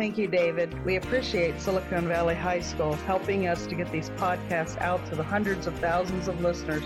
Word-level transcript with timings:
Thank 0.00 0.16
you, 0.16 0.28
David. 0.28 0.82
We 0.86 0.96
appreciate 0.96 1.60
Silicon 1.60 2.08
Valley 2.08 2.34
High 2.34 2.60
School 2.60 2.94
helping 2.94 3.46
us 3.46 3.66
to 3.66 3.74
get 3.74 3.92
these 3.92 4.08
podcasts 4.08 4.80
out 4.80 5.04
to 5.10 5.14
the 5.14 5.22
hundreds 5.22 5.66
of 5.66 5.78
thousands 5.78 6.26
of 6.26 6.40
listeners 6.40 6.82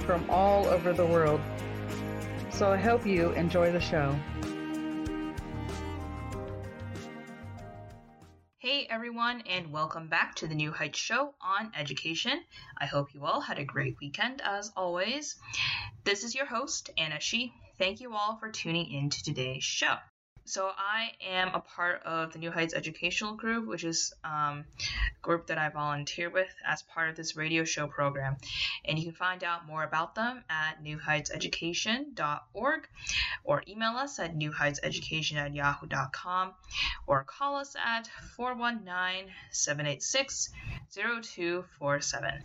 from 0.00 0.28
all 0.28 0.66
over 0.66 0.92
the 0.92 1.06
world. 1.06 1.40
So 2.50 2.72
I 2.72 2.76
hope 2.76 3.06
you 3.06 3.30
enjoy 3.34 3.70
the 3.70 3.80
show. 3.80 4.18
Hey 8.58 8.88
everyone, 8.90 9.44
and 9.48 9.72
welcome 9.72 10.08
back 10.08 10.34
to 10.34 10.48
the 10.48 10.56
New 10.56 10.72
Heights 10.72 10.98
Show 10.98 11.34
on 11.40 11.70
education. 11.78 12.42
I 12.76 12.86
hope 12.86 13.14
you 13.14 13.24
all 13.24 13.42
had 13.42 13.60
a 13.60 13.64
great 13.64 13.94
weekend 14.00 14.42
as 14.44 14.72
always. 14.76 15.36
This 16.02 16.24
is 16.24 16.34
your 16.34 16.46
host, 16.46 16.90
Anna 16.98 17.20
Shi. 17.20 17.52
Thank 17.78 18.00
you 18.00 18.12
all 18.12 18.38
for 18.38 18.50
tuning 18.50 18.90
in 18.90 19.10
to 19.10 19.22
today's 19.22 19.62
show. 19.62 19.94
So 20.48 20.70
I 20.78 21.10
am 21.20 21.54
a 21.54 21.60
part 21.60 22.04
of 22.04 22.32
the 22.32 22.38
New 22.38 22.52
Heights 22.52 22.72
Educational 22.72 23.34
Group, 23.34 23.66
which 23.66 23.82
is 23.82 24.14
um, 24.22 24.64
a 24.78 25.20
group 25.20 25.48
that 25.48 25.58
I 25.58 25.70
volunteer 25.70 26.30
with 26.30 26.54
as 26.64 26.82
part 26.82 27.10
of 27.10 27.16
this 27.16 27.36
radio 27.36 27.64
show 27.64 27.88
program. 27.88 28.36
And 28.84 28.96
you 28.96 29.06
can 29.06 29.14
find 29.14 29.42
out 29.42 29.66
more 29.66 29.82
about 29.82 30.14
them 30.14 30.44
at 30.48 30.84
newheightseducation.org 30.84 32.88
or 33.42 33.64
email 33.66 33.96
us 33.96 34.20
at 34.20 34.38
newheightseducation 34.38 35.34
at 35.34 35.52
yahoo.com 35.52 36.54
or 37.08 37.24
call 37.24 37.56
us 37.56 37.74
at 37.84 38.06
419 38.36 39.32
786 39.50 40.50
0247. 40.92 42.44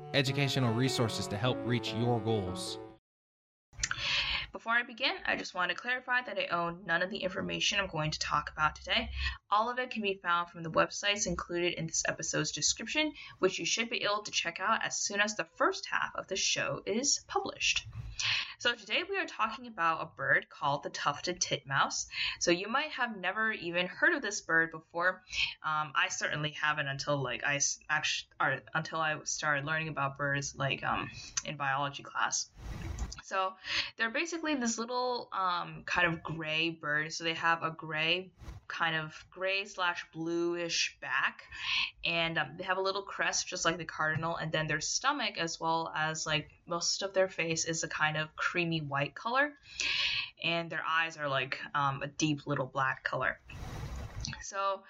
educational 0.13 0.73
resources 0.73 1.27
to 1.27 1.37
help 1.37 1.57
reach 1.65 1.93
your 1.93 2.19
goals. 2.19 2.79
Before 4.51 4.73
I 4.73 4.83
begin, 4.83 5.13
I 5.25 5.37
just 5.37 5.55
want 5.55 5.69
to 5.69 5.75
clarify 5.75 6.23
that 6.23 6.37
I 6.37 6.47
own 6.47 6.83
none 6.85 7.01
of 7.01 7.09
the 7.09 7.19
information 7.19 7.79
I'm 7.79 7.87
going 7.87 8.11
to 8.11 8.19
talk 8.19 8.51
about 8.51 8.75
today. 8.75 9.09
All 9.49 9.69
of 9.69 9.79
it 9.79 9.91
can 9.91 10.01
be 10.01 10.19
found 10.21 10.49
from 10.49 10.61
the 10.61 10.69
websites 10.69 11.25
included 11.25 11.75
in 11.75 11.87
this 11.87 12.03
episode's 12.05 12.51
description, 12.51 13.13
which 13.39 13.59
you 13.59 13.65
should 13.65 13.89
be 13.89 14.03
able 14.03 14.23
to 14.23 14.31
check 14.31 14.59
out 14.59 14.83
as 14.83 14.99
soon 14.99 15.21
as 15.21 15.35
the 15.35 15.47
first 15.55 15.87
half 15.89 16.13
of 16.15 16.27
the 16.27 16.35
show 16.35 16.81
is 16.85 17.23
published. 17.27 17.87
So 18.59 18.73
today 18.73 19.03
we 19.09 19.17
are 19.17 19.25
talking 19.25 19.67
about 19.67 20.01
a 20.01 20.17
bird 20.17 20.47
called 20.49 20.83
the 20.83 20.89
tufted 20.89 21.39
titmouse. 21.39 22.07
So 22.39 22.51
you 22.51 22.67
might 22.67 22.91
have 22.91 23.17
never 23.17 23.53
even 23.53 23.87
heard 23.87 24.13
of 24.13 24.21
this 24.21 24.41
bird 24.41 24.71
before. 24.71 25.23
Um, 25.63 25.93
I 25.95 26.09
certainly 26.09 26.51
haven't 26.51 26.87
until 26.87 27.23
like 27.23 27.43
I 27.45 27.61
actually 27.89 28.27
or 28.39 28.59
until 28.75 28.99
I 28.99 29.17
started 29.23 29.65
learning 29.65 29.87
about 29.87 30.17
birds 30.17 30.55
like 30.57 30.83
um, 30.83 31.09
in 31.45 31.55
biology 31.55 32.03
class. 32.03 32.49
So 33.23 33.53
they're 33.97 34.09
basically 34.09 34.55
this 34.55 34.77
little 34.77 35.29
um, 35.31 35.83
kind 35.85 36.07
of 36.07 36.23
gray 36.23 36.69
bird. 36.69 37.13
So 37.13 37.23
they 37.23 37.33
have 37.33 37.63
a 37.63 37.71
gray 37.71 38.31
kind 38.67 38.95
of 38.95 39.13
gray 39.29 39.65
slash 39.65 40.05
bluish 40.13 40.97
back. 41.01 41.43
And 42.05 42.37
um, 42.37 42.47
they 42.57 42.63
have 42.63 42.77
a 42.77 42.81
little 42.81 43.03
crest 43.03 43.47
just 43.47 43.65
like 43.65 43.77
the 43.77 43.85
cardinal. 43.85 44.35
And 44.35 44.51
then 44.51 44.67
their 44.67 44.81
stomach 44.81 45.37
as 45.37 45.59
well 45.59 45.91
as 45.95 46.25
like 46.25 46.49
most 46.67 47.01
of 47.01 47.13
their 47.13 47.27
face 47.27 47.65
is 47.65 47.83
a 47.83 47.87
kind 47.87 48.17
of 48.17 48.35
creamy 48.35 48.79
white 48.79 49.15
color. 49.15 49.51
And 50.43 50.69
their 50.69 50.83
eyes 50.87 51.17
are 51.17 51.29
like 51.29 51.59
um, 51.75 52.01
a 52.01 52.07
deep 52.07 52.47
little 52.47 52.65
black 52.65 53.03
color 53.03 53.39
so 54.41 54.81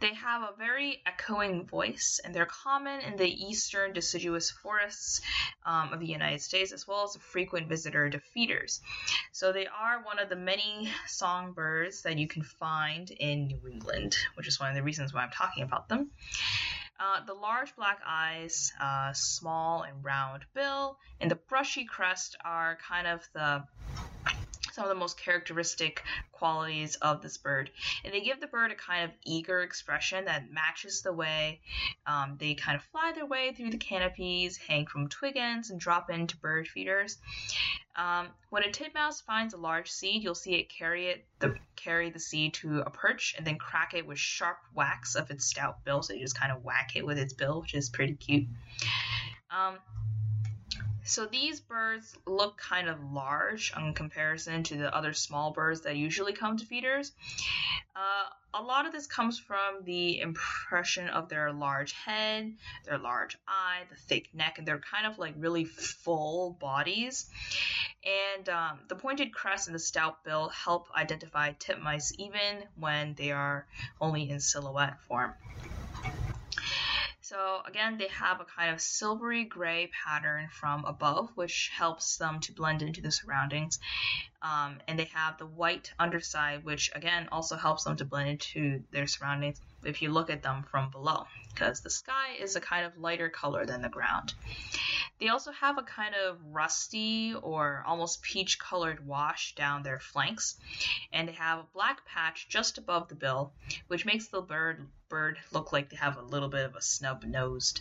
they 0.00 0.14
have 0.14 0.42
a 0.42 0.56
very 0.56 1.02
echoing 1.06 1.66
voice, 1.66 2.20
and 2.24 2.34
they're 2.34 2.46
common 2.46 3.00
in 3.00 3.16
the 3.16 3.28
eastern 3.28 3.92
deciduous 3.92 4.50
forests 4.50 5.20
um, 5.64 5.92
of 5.92 6.00
the 6.00 6.06
United 6.06 6.40
States, 6.40 6.72
as 6.72 6.86
well 6.86 7.04
as 7.04 7.16
a 7.16 7.18
frequent 7.18 7.68
visitor 7.68 8.08
to 8.08 8.18
feeders. 8.18 8.80
So 9.32 9.52
they 9.52 9.66
are 9.66 10.02
one 10.02 10.18
of 10.18 10.28
the 10.28 10.36
many 10.36 10.90
songbirds 11.06 12.02
that 12.02 12.18
you 12.18 12.28
can 12.28 12.42
find 12.42 13.10
in 13.10 13.46
New 13.46 13.60
England, 13.70 14.16
which 14.34 14.48
is 14.48 14.60
one 14.60 14.70
of 14.70 14.76
the 14.76 14.82
reasons 14.82 15.12
why 15.12 15.22
I'm 15.22 15.30
talking 15.30 15.62
about 15.62 15.88
them. 15.88 16.10
Uh, 17.00 17.24
the 17.24 17.34
large 17.34 17.74
black 17.76 18.00
eyes, 18.04 18.72
uh, 18.80 19.12
small 19.12 19.82
and 19.82 20.04
round 20.04 20.44
bill, 20.52 20.98
and 21.20 21.30
the 21.30 21.36
brushy 21.36 21.84
crest 21.84 22.36
are 22.44 22.76
kind 22.88 23.06
of 23.06 23.28
the 23.34 23.64
some 24.78 24.84
of 24.84 24.90
the 24.90 25.00
most 25.00 25.20
characteristic 25.20 26.04
qualities 26.30 26.94
of 27.02 27.20
this 27.20 27.36
bird. 27.36 27.68
And 28.04 28.14
they 28.14 28.20
give 28.20 28.40
the 28.40 28.46
bird 28.46 28.70
a 28.70 28.76
kind 28.76 29.04
of 29.04 29.10
eager 29.24 29.62
expression 29.62 30.26
that 30.26 30.52
matches 30.52 31.02
the 31.02 31.12
way 31.12 31.60
um, 32.06 32.36
they 32.38 32.54
kind 32.54 32.76
of 32.76 32.84
fly 32.84 33.10
their 33.12 33.26
way 33.26 33.52
through 33.52 33.70
the 33.70 33.76
canopies, 33.76 34.56
hang 34.56 34.86
from 34.86 35.08
twig 35.08 35.36
ends, 35.36 35.70
and 35.70 35.80
drop 35.80 36.10
into 36.10 36.36
bird 36.36 36.68
feeders. 36.68 37.18
Um, 37.96 38.28
when 38.50 38.62
a 38.62 38.70
titmouse 38.70 39.20
finds 39.20 39.52
a 39.52 39.56
large 39.56 39.90
seed, 39.90 40.22
you'll 40.22 40.36
see 40.36 40.54
it 40.54 40.68
carry 40.68 41.06
it 41.06 41.24
the 41.40 41.56
carry 41.74 42.10
the 42.10 42.20
seed 42.20 42.54
to 42.54 42.80
a 42.80 42.90
perch 42.90 43.34
and 43.36 43.44
then 43.44 43.58
crack 43.58 43.94
it 43.94 44.06
with 44.06 44.18
sharp 44.18 44.58
whacks 44.74 45.16
of 45.16 45.32
its 45.32 45.44
stout 45.44 45.84
bill. 45.84 46.02
So 46.02 46.12
you 46.12 46.20
just 46.20 46.38
kind 46.38 46.52
of 46.52 46.62
whack 46.62 46.92
it 46.94 47.04
with 47.04 47.18
its 47.18 47.32
bill, 47.32 47.62
which 47.62 47.74
is 47.74 47.88
pretty 47.88 48.14
cute. 48.14 48.46
Um, 49.50 49.78
so 51.08 51.24
these 51.24 51.58
birds 51.58 52.14
look 52.26 52.58
kind 52.58 52.86
of 52.86 53.02
large 53.12 53.72
in 53.74 53.94
comparison 53.94 54.62
to 54.64 54.76
the 54.76 54.94
other 54.94 55.14
small 55.14 55.52
birds 55.52 55.80
that 55.80 55.96
usually 55.96 56.34
come 56.34 56.58
to 56.58 56.66
feeders. 56.66 57.12
Uh, 57.96 58.28
a 58.52 58.62
lot 58.62 58.86
of 58.86 58.92
this 58.92 59.06
comes 59.06 59.38
from 59.38 59.84
the 59.84 60.20
impression 60.20 61.08
of 61.08 61.30
their 61.30 61.50
large 61.50 61.92
head, 61.92 62.52
their 62.84 62.98
large 62.98 63.38
eye, 63.48 63.84
the 63.88 63.96
thick 63.96 64.28
neck, 64.34 64.58
and 64.58 64.68
they're 64.68 64.78
kind 64.78 65.06
of 65.06 65.18
like 65.18 65.32
really 65.38 65.64
full 65.64 66.58
bodies. 66.60 67.26
And 68.36 68.48
um, 68.50 68.80
the 68.88 68.94
pointed 68.94 69.32
crest 69.32 69.66
and 69.66 69.74
the 69.74 69.80
stout 69.80 70.24
bill 70.24 70.50
help 70.50 70.88
identify 70.94 71.52
titmice 71.54 72.12
even 72.18 72.64
when 72.76 73.14
they 73.14 73.32
are 73.32 73.66
only 73.98 74.28
in 74.28 74.40
silhouette 74.40 75.00
form. 75.08 75.32
So 77.28 77.60
again, 77.66 77.98
they 77.98 78.08
have 78.08 78.40
a 78.40 78.46
kind 78.46 78.72
of 78.72 78.80
silvery 78.80 79.44
gray 79.44 79.90
pattern 80.02 80.48
from 80.50 80.86
above, 80.86 81.28
which 81.34 81.70
helps 81.76 82.16
them 82.16 82.40
to 82.40 82.52
blend 82.54 82.80
into 82.80 83.02
the 83.02 83.12
surroundings. 83.12 83.78
Um, 84.40 84.80
and 84.88 84.98
they 84.98 85.10
have 85.12 85.36
the 85.36 85.44
white 85.44 85.92
underside, 85.98 86.64
which 86.64 86.90
again 86.94 87.28
also 87.30 87.56
helps 87.56 87.84
them 87.84 87.96
to 87.96 88.06
blend 88.06 88.30
into 88.30 88.82
their 88.92 89.06
surroundings 89.06 89.60
if 89.84 90.00
you 90.00 90.10
look 90.10 90.30
at 90.30 90.42
them 90.42 90.64
from 90.70 90.90
below, 90.90 91.26
because 91.54 91.80
the 91.80 91.90
sky 91.90 92.34
is 92.38 92.56
a 92.56 92.60
kind 92.60 92.86
of 92.86 92.98
lighter 92.98 93.28
color 93.28 93.66
than 93.66 93.82
the 93.82 93.88
ground. 93.88 94.34
They 95.20 95.28
also 95.28 95.50
have 95.50 95.78
a 95.78 95.82
kind 95.82 96.14
of 96.14 96.38
rusty 96.44 97.34
or 97.34 97.82
almost 97.86 98.22
peach 98.22 98.58
colored 98.58 99.04
wash 99.04 99.54
down 99.56 99.82
their 99.82 99.98
flanks, 99.98 100.56
and 101.12 101.28
they 101.28 101.32
have 101.32 101.58
a 101.58 101.66
black 101.74 102.06
patch 102.06 102.48
just 102.48 102.78
above 102.78 103.08
the 103.08 103.16
bill, 103.16 103.52
which 103.88 104.06
makes 104.06 104.28
the 104.28 104.40
bird 104.40 104.86
bird 105.08 105.38
look 105.52 105.72
like 105.72 105.90
they 105.90 105.96
have 105.96 106.18
a 106.18 106.22
little 106.22 106.48
bit 106.48 106.66
of 106.66 106.76
a 106.76 106.82
snub 106.82 107.24
nosed. 107.24 107.80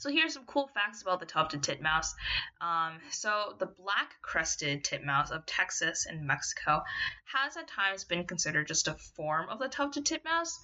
So 0.00 0.08
here's 0.08 0.32
some 0.32 0.46
cool 0.46 0.70
facts 0.72 1.02
about 1.02 1.20
the 1.20 1.26
tufted 1.26 1.62
titmouse. 1.62 2.14
Um, 2.62 2.94
so 3.10 3.54
the 3.58 3.66
black 3.66 4.14
crested 4.22 4.82
titmouse 4.82 5.30
of 5.30 5.44
Texas 5.44 6.06
and 6.08 6.26
Mexico 6.26 6.82
has 7.26 7.58
at 7.58 7.68
times 7.68 8.04
been 8.04 8.24
considered 8.24 8.66
just 8.66 8.88
a 8.88 8.94
form 8.94 9.50
of 9.50 9.58
the 9.58 9.68
tufted 9.68 10.06
titmouse. 10.06 10.58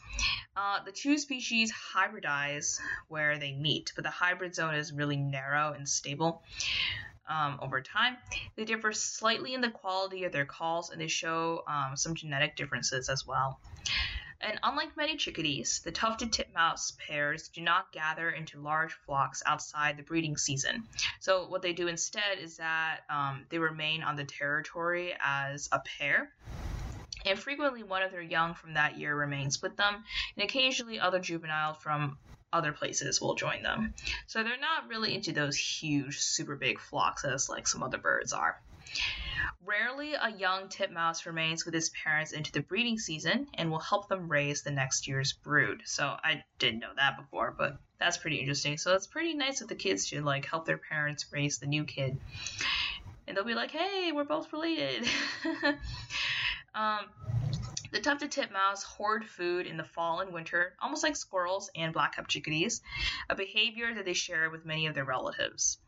Uh, 0.56 0.82
the 0.86 0.90
two 0.90 1.18
species 1.18 1.70
hybridize 1.70 2.80
where 3.08 3.38
they 3.38 3.52
meet, 3.52 3.92
but 3.94 4.04
the 4.04 4.10
hybrid 4.10 4.54
zone 4.54 4.74
is 4.74 4.90
really 4.90 5.18
narrow 5.18 5.74
and 5.74 5.86
stable. 5.86 6.42
Um, 7.28 7.58
over 7.60 7.80
time. 7.80 8.16
They 8.54 8.64
differ 8.64 8.92
slightly 8.92 9.52
in 9.52 9.60
the 9.60 9.68
quality 9.68 10.22
of 10.22 10.32
their 10.32 10.44
calls 10.44 10.90
and 10.90 11.00
they 11.00 11.08
show 11.08 11.64
um, 11.66 11.96
some 11.96 12.14
genetic 12.14 12.54
differences 12.54 13.08
as 13.08 13.26
well. 13.26 13.58
And 14.40 14.58
unlike 14.62 14.96
many 14.96 15.16
chickadees, 15.16 15.80
the 15.84 15.92
tufted 15.92 16.32
titmouse 16.32 16.92
pairs 17.06 17.48
do 17.48 17.62
not 17.62 17.92
gather 17.92 18.30
into 18.30 18.60
large 18.60 18.92
flocks 18.92 19.42
outside 19.46 19.96
the 19.96 20.02
breeding 20.02 20.36
season. 20.36 20.88
So, 21.20 21.48
what 21.48 21.62
they 21.62 21.72
do 21.72 21.88
instead 21.88 22.38
is 22.38 22.58
that 22.58 23.00
um, 23.08 23.46
they 23.48 23.58
remain 23.58 24.02
on 24.02 24.16
the 24.16 24.24
territory 24.24 25.14
as 25.20 25.68
a 25.72 25.80
pair. 25.80 26.30
And 27.24 27.38
frequently, 27.38 27.82
one 27.82 28.02
of 28.02 28.12
their 28.12 28.22
young 28.22 28.54
from 28.54 28.74
that 28.74 28.98
year 28.98 29.16
remains 29.16 29.62
with 29.62 29.76
them, 29.76 30.04
and 30.36 30.44
occasionally, 30.44 31.00
other 31.00 31.18
juveniles 31.18 31.78
from 31.78 32.18
other 32.52 32.72
places 32.72 33.20
will 33.20 33.34
join 33.34 33.62
them. 33.62 33.94
So, 34.26 34.42
they're 34.42 34.58
not 34.58 34.88
really 34.88 35.14
into 35.14 35.32
those 35.32 35.56
huge, 35.56 36.18
super 36.20 36.56
big 36.56 36.78
flocks 36.78 37.24
as 37.24 37.48
like 37.48 37.66
some 37.66 37.82
other 37.82 37.98
birds 37.98 38.32
are. 38.32 38.56
Rarely 39.64 40.14
a 40.14 40.30
young 40.30 40.68
titmouse 40.68 41.26
remains 41.26 41.64
with 41.64 41.74
his 41.74 41.90
parents 41.90 42.32
into 42.32 42.52
the 42.52 42.60
breeding 42.60 42.98
season 42.98 43.48
and 43.54 43.70
will 43.70 43.78
help 43.78 44.08
them 44.08 44.28
raise 44.28 44.62
the 44.62 44.70
next 44.70 45.08
year's 45.08 45.32
brood. 45.32 45.82
So 45.84 46.04
I 46.04 46.44
didn't 46.58 46.80
know 46.80 46.92
that 46.96 47.16
before, 47.16 47.54
but 47.56 47.78
that's 47.98 48.18
pretty 48.18 48.36
interesting. 48.36 48.78
So 48.78 48.94
it's 48.94 49.06
pretty 49.06 49.34
nice 49.34 49.60
of 49.60 49.68
the 49.68 49.74
kids 49.74 50.08
to 50.10 50.22
like 50.22 50.46
help 50.46 50.66
their 50.66 50.78
parents 50.78 51.26
raise 51.32 51.58
the 51.58 51.66
new 51.66 51.84
kid. 51.84 52.20
And 53.26 53.36
they'll 53.36 53.44
be 53.44 53.54
like, 53.54 53.72
hey, 53.72 54.12
we're 54.12 54.24
both 54.24 54.52
related. 54.52 55.08
um, 56.74 57.00
the 57.92 58.00
tufted 58.00 58.30
titmouse 58.30 58.82
hoard 58.82 59.24
food 59.24 59.66
in 59.66 59.76
the 59.76 59.84
fall 59.84 60.20
and 60.20 60.32
winter, 60.32 60.74
almost 60.80 61.02
like 61.02 61.16
squirrels 61.16 61.70
and 61.74 61.92
black-capped 61.92 62.30
chickadees, 62.30 62.82
a 63.30 63.34
behavior 63.34 63.94
that 63.94 64.04
they 64.04 64.12
share 64.12 64.50
with 64.50 64.64
many 64.64 64.86
of 64.86 64.94
their 64.94 65.04
relatives. 65.04 65.78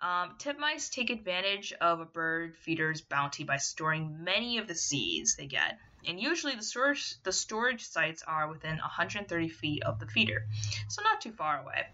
Um, 0.00 0.36
titmice 0.38 0.90
take 0.90 1.10
advantage 1.10 1.72
of 1.74 2.00
a 2.00 2.06
bird 2.06 2.56
feeder's 2.56 3.02
bounty 3.02 3.44
by 3.44 3.58
storing 3.58 4.24
many 4.24 4.56
of 4.58 4.66
the 4.66 4.74
seeds 4.74 5.36
they 5.36 5.46
get. 5.46 5.78
And 6.06 6.18
usually 6.18 6.54
the 6.54 6.62
storage, 6.62 7.16
the 7.22 7.32
storage 7.32 7.86
sites 7.86 8.22
are 8.26 8.48
within 8.48 8.78
130 8.78 9.48
feet 9.48 9.82
of 9.82 9.98
the 9.98 10.06
feeder, 10.06 10.46
so 10.88 11.02
not 11.02 11.20
too 11.20 11.32
far 11.32 11.60
away. 11.60 11.84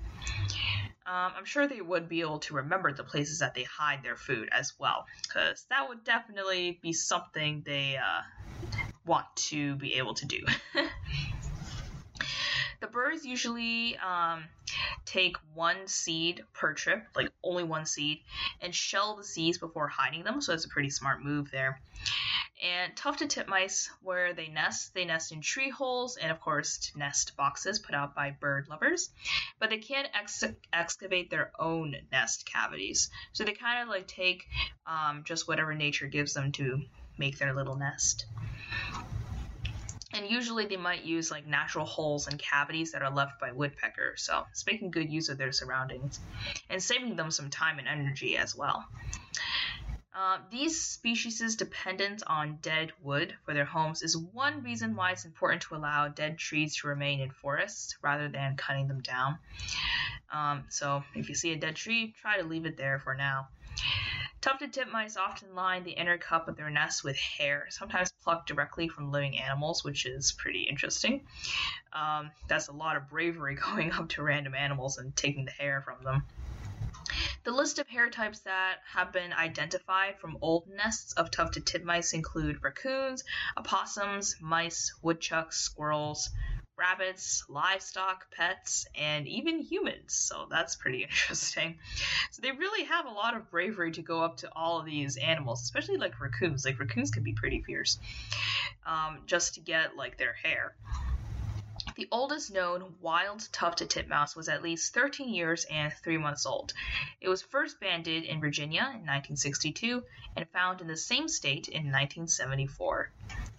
Um, 1.06 1.32
I'm 1.36 1.44
sure 1.44 1.66
they 1.66 1.80
would 1.80 2.08
be 2.08 2.20
able 2.20 2.40
to 2.40 2.54
remember 2.54 2.92
the 2.92 3.04
places 3.04 3.40
that 3.40 3.54
they 3.54 3.64
hide 3.64 4.02
their 4.02 4.16
food 4.16 4.48
as 4.52 4.72
well, 4.78 5.06
because 5.22 5.64
that 5.70 5.88
would 5.88 6.04
definitely 6.04 6.78
be 6.82 6.92
something 6.92 7.62
they 7.64 7.96
uh, 7.96 8.22
want 9.04 9.26
to 9.36 9.76
be 9.76 9.94
able 9.94 10.14
to 10.14 10.26
do. 10.26 10.44
the 12.80 12.86
birds 12.86 13.24
usually 13.24 13.96
um, 13.98 14.44
take 15.04 15.36
one 15.54 15.86
seed 15.86 16.44
per 16.52 16.74
trip, 16.74 17.04
like 17.14 17.30
only 17.42 17.64
one 17.64 17.86
seed, 17.86 18.20
and 18.60 18.74
shell 18.74 19.16
the 19.16 19.24
seeds 19.24 19.58
before 19.58 19.88
hiding 19.88 20.24
them. 20.24 20.40
So 20.40 20.52
it's 20.52 20.64
a 20.64 20.68
pretty 20.68 20.90
smart 20.90 21.22
move 21.22 21.50
there. 21.50 21.80
And 22.62 22.96
tufted 22.96 23.30
titmice, 23.30 23.88
where 24.02 24.32
they 24.32 24.48
nest, 24.48 24.94
they 24.94 25.04
nest 25.04 25.30
in 25.30 25.42
tree 25.42 25.68
holes 25.68 26.16
and, 26.16 26.32
of 26.32 26.40
course, 26.40 26.90
nest 26.96 27.36
boxes 27.36 27.78
put 27.78 27.94
out 27.94 28.14
by 28.14 28.30
bird 28.30 28.68
lovers. 28.68 29.10
But 29.58 29.70
they 29.70 29.78
can't 29.78 30.08
ex- 30.14 30.44
excavate 30.72 31.30
their 31.30 31.52
own 31.58 31.94
nest 32.10 32.50
cavities. 32.50 33.10
So 33.32 33.44
they 33.44 33.52
kind 33.52 33.82
of 33.82 33.88
like 33.88 34.06
take 34.06 34.46
um, 34.86 35.22
just 35.24 35.46
whatever 35.46 35.74
nature 35.74 36.06
gives 36.06 36.32
them 36.32 36.52
to 36.52 36.80
make 37.18 37.38
their 37.38 37.54
little 37.54 37.76
nest. 37.76 38.26
And 40.16 40.30
usually 40.30 40.66
they 40.66 40.78
might 40.78 41.04
use 41.04 41.30
like 41.30 41.46
natural 41.46 41.84
holes 41.84 42.26
and 42.26 42.38
cavities 42.38 42.92
that 42.92 43.02
are 43.02 43.10
left 43.10 43.38
by 43.38 43.52
woodpeckers, 43.52 44.22
so 44.22 44.44
it's 44.50 44.66
making 44.66 44.90
good 44.90 45.10
use 45.10 45.28
of 45.28 45.36
their 45.36 45.52
surroundings 45.52 46.18
and 46.70 46.82
saving 46.82 47.16
them 47.16 47.30
some 47.30 47.50
time 47.50 47.78
and 47.78 47.86
energy 47.86 48.38
as 48.38 48.56
well. 48.56 48.84
Uh, 50.18 50.38
these 50.50 50.80
species' 50.80 51.56
dependence 51.56 52.22
on 52.26 52.58
dead 52.62 52.90
wood 53.02 53.34
for 53.44 53.52
their 53.52 53.66
homes 53.66 54.02
is 54.02 54.16
one 54.16 54.62
reason 54.62 54.96
why 54.96 55.10
it's 55.10 55.26
important 55.26 55.60
to 55.60 55.76
allow 55.76 56.08
dead 56.08 56.38
trees 56.38 56.76
to 56.76 56.88
remain 56.88 57.20
in 57.20 57.30
forests 57.30 57.98
rather 58.00 58.26
than 58.30 58.56
cutting 58.56 58.88
them 58.88 59.02
down. 59.02 59.38
Um, 60.32 60.64
so 60.70 61.02
if 61.14 61.28
you 61.28 61.34
see 61.34 61.52
a 61.52 61.56
dead 61.56 61.76
tree, 61.76 62.14
try 62.22 62.38
to 62.40 62.46
leave 62.46 62.64
it 62.64 62.78
there 62.78 62.98
for 62.98 63.14
now. 63.14 63.48
Tufted 64.40 64.72
titmice 64.72 65.16
often 65.16 65.54
line 65.54 65.82
the 65.82 65.90
inner 65.90 66.18
cup 66.18 66.46
of 66.46 66.56
their 66.56 66.70
nest 66.70 67.02
with 67.02 67.18
hair, 67.18 67.66
sometimes 67.70 68.12
plucked 68.22 68.46
directly 68.46 68.86
from 68.88 69.10
living 69.10 69.38
animals, 69.38 69.82
which 69.82 70.06
is 70.06 70.32
pretty 70.32 70.62
interesting. 70.62 71.26
Um, 71.92 72.30
that's 72.46 72.68
a 72.68 72.72
lot 72.72 72.96
of 72.96 73.08
bravery 73.08 73.54
going 73.60 73.92
up 73.92 74.08
to 74.10 74.22
random 74.22 74.54
animals 74.54 74.98
and 74.98 75.16
taking 75.16 75.46
the 75.46 75.50
hair 75.50 75.82
from 75.82 76.04
them. 76.04 76.22
The 77.42 77.52
list 77.52 77.78
of 77.78 77.86
hair 77.88 78.10
types 78.10 78.40
that 78.40 78.82
have 78.92 79.12
been 79.12 79.32
identified 79.32 80.18
from 80.18 80.38
old 80.40 80.68
nests 80.68 81.12
of 81.12 81.30
tufted 81.30 81.64
titmice 81.64 82.12
include 82.12 82.62
raccoons, 82.62 83.22
opossums, 83.56 84.36
mice, 84.40 84.92
woodchucks, 85.02 85.58
squirrels, 85.58 86.30
rabbits, 86.76 87.44
livestock, 87.48 88.30
pets, 88.30 88.86
and 88.94 89.26
even 89.26 89.60
humans. 89.60 90.12
So 90.14 90.46
that's 90.50 90.76
pretty 90.76 91.02
interesting. 91.10 91.78
So 92.30 92.42
they 92.42 92.52
really 92.52 92.84
have 92.84 93.06
a 93.06 93.10
lot 93.10 93.36
of 93.36 93.50
bravery 93.50 93.92
to 93.92 94.02
go 94.02 94.22
up 94.22 94.38
to 94.38 94.50
all 94.54 94.78
of 94.78 94.86
these 94.86 95.16
animals, 95.16 95.62
especially 95.62 95.96
like 95.96 96.20
raccoons. 96.20 96.64
Like 96.64 96.78
raccoons 96.78 97.10
can 97.10 97.22
be 97.22 97.32
pretty 97.32 97.62
fierce, 97.62 97.98
um, 98.86 99.20
just 99.26 99.54
to 99.54 99.60
get 99.60 99.96
like 99.96 100.18
their 100.18 100.34
hair. 100.34 100.74
The 101.96 102.08
oldest 102.12 102.52
known 102.52 102.94
wild 103.00 103.48
tufted 103.52 103.88
titmouse 103.88 104.36
was 104.36 104.50
at 104.50 104.62
least 104.62 104.92
13 104.92 105.32
years 105.32 105.64
and 105.70 105.90
3 106.04 106.18
months 106.18 106.44
old. 106.44 106.74
It 107.22 107.28
was 107.30 107.40
first 107.40 107.80
banded 107.80 108.24
in 108.24 108.38
Virginia 108.38 108.82
in 108.82 109.06
1962 109.06 110.02
and 110.36 110.46
found 110.50 110.82
in 110.82 110.88
the 110.88 110.96
same 110.96 111.26
state 111.26 111.68
in 111.68 111.84
1974. 111.84 113.12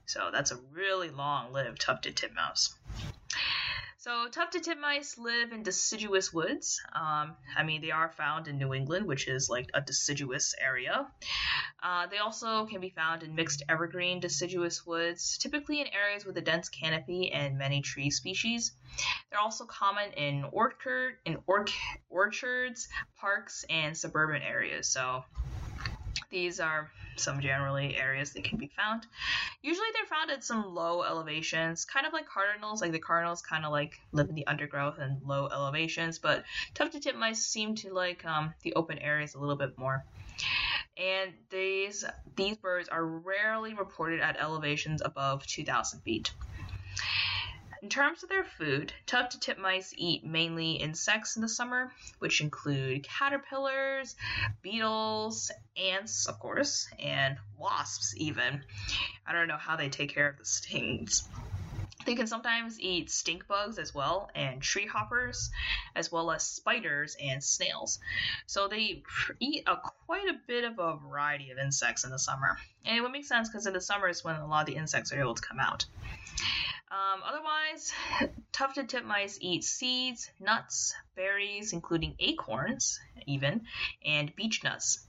So 0.07 0.29
that's 0.31 0.51
a 0.51 0.57
really 0.71 1.09
long 1.09 1.51
lived 1.51 1.81
tufted 1.81 2.15
titmouse. 2.15 2.73
So 3.97 4.29
tufted 4.29 4.63
titmice 4.63 5.17
live 5.17 5.51
in 5.51 5.63
deciduous 5.63 6.31
woods. 6.31 6.81
Um, 6.95 7.35
I 7.57 7.63
mean, 7.65 7.81
they 7.81 7.91
are 7.91 8.09
found 8.09 8.47
in 8.47 8.57
New 8.57 8.73
England, 8.73 9.05
which 9.05 9.27
is 9.27 9.49
like 9.49 9.69
a 9.73 9.81
deciduous 9.81 10.55
area. 10.63 11.07
Uh, 11.83 12.07
they 12.07 12.19
also 12.19 12.65
can 12.67 12.79
be 12.79 12.89
found 12.89 13.23
in 13.23 13.35
mixed 13.35 13.63
evergreen 13.67 14.21
deciduous 14.21 14.85
woods, 14.85 15.37
typically 15.37 15.81
in 15.81 15.87
areas 15.87 16.23
with 16.25 16.37
a 16.37 16.41
dense 16.41 16.69
canopy 16.69 17.33
and 17.33 17.57
many 17.57 17.81
tree 17.81 18.09
species. 18.09 18.71
They're 19.29 19.41
also 19.41 19.65
common 19.65 20.13
in 20.13 20.45
orchard, 20.53 21.15
in 21.25 21.39
orchards, 22.09 22.87
parks, 23.19 23.65
and 23.69 23.97
suburban 23.97 24.41
areas. 24.41 24.87
So 24.87 25.25
these 26.29 26.61
are 26.61 26.89
some 27.19 27.39
generally 27.41 27.97
areas 27.97 28.33
they 28.33 28.41
can 28.41 28.57
be 28.57 28.71
found. 28.75 29.05
Usually 29.61 29.87
they're 29.93 30.05
found 30.05 30.31
at 30.31 30.43
some 30.43 30.73
low 30.73 31.03
elevations, 31.03 31.85
kind 31.85 32.05
of 32.05 32.13
like 32.13 32.27
cardinals. 32.27 32.81
Like 32.81 32.91
the 32.91 32.99
cardinals 32.99 33.41
kind 33.41 33.65
of 33.65 33.71
like 33.71 33.93
live 34.11 34.29
in 34.29 34.35
the 34.35 34.47
undergrowth 34.47 34.99
and 34.99 35.21
low 35.23 35.47
elevations, 35.47 36.19
but 36.19 36.43
tufted 36.73 37.03
titmice 37.03 37.37
seem 37.37 37.75
to 37.75 37.93
like 37.93 38.25
um, 38.25 38.53
the 38.63 38.73
open 38.73 38.97
areas 38.99 39.35
a 39.35 39.39
little 39.39 39.57
bit 39.57 39.77
more. 39.77 40.05
And 40.97 41.31
these 41.49 42.05
these 42.35 42.57
birds 42.57 42.89
are 42.89 43.05
rarely 43.05 43.73
reported 43.73 44.19
at 44.19 44.39
elevations 44.39 45.01
above 45.03 45.45
2,000 45.45 46.01
feet. 46.01 46.31
In 47.83 47.89
terms 47.89 48.23
of 48.23 48.29
their 48.29 48.43
food, 48.43 48.91
tufted 49.05 49.41
titmice 49.41 49.93
eat 49.95 50.25
mainly 50.25 50.73
insects 50.73 51.35
in 51.35 51.43
the 51.43 51.49
summer, 51.49 51.91
which 52.17 52.41
include 52.41 53.03
caterpillars, 53.03 54.15
beetles, 54.63 55.51
ants, 55.75 56.25
of 56.25 56.39
course, 56.39 56.87
and 56.97 57.37
wasps, 57.55 58.15
even. 58.17 58.63
I 59.27 59.33
don't 59.33 59.47
know 59.47 59.57
how 59.57 59.75
they 59.75 59.89
take 59.89 60.13
care 60.13 60.27
of 60.27 60.37
the 60.37 60.45
stings. 60.45 61.27
They 62.07 62.15
can 62.15 62.25
sometimes 62.25 62.79
eat 62.79 63.11
stink 63.11 63.47
bugs 63.47 63.77
as 63.77 63.93
well, 63.93 64.31
and 64.33 64.61
tree 64.61 64.87
hoppers, 64.87 65.51
as 65.95 66.11
well 66.11 66.31
as 66.31 66.43
spiders 66.43 67.15
and 67.21 67.43
snails. 67.43 67.99
So 68.47 68.67
they 68.67 69.03
eat 69.39 69.63
a 69.67 69.75
quite 69.75 70.29
a 70.29 70.39
bit 70.47 70.63
of 70.63 70.79
a 70.79 70.95
variety 70.95 71.51
of 71.51 71.57
insects 71.59 72.05
in 72.05 72.11
the 72.11 72.17
summer. 72.17 72.57
And 72.85 72.97
it 72.97 73.01
would 73.01 73.11
make 73.11 73.25
sense 73.25 73.49
because 73.49 73.67
in 73.67 73.73
the 73.73 73.81
summer 73.81 74.07
is 74.07 74.23
when 74.23 74.35
a 74.37 74.47
lot 74.47 74.61
of 74.61 74.65
the 74.67 74.79
insects 74.79 75.11
are 75.11 75.19
able 75.19 75.35
to 75.35 75.41
come 75.41 75.59
out. 75.59 75.85
Um, 76.89 77.21
otherwise, 77.25 77.91
tufted 78.53 78.89
titmice 78.89 79.37
eat 79.41 79.63
seeds, 79.63 80.29
nuts, 80.39 80.93
berries, 81.15 81.73
including 81.73 82.15
acorns, 82.19 82.99
even, 83.25 83.65
and 84.05 84.33
beech 84.35 84.63
nuts. 84.63 85.05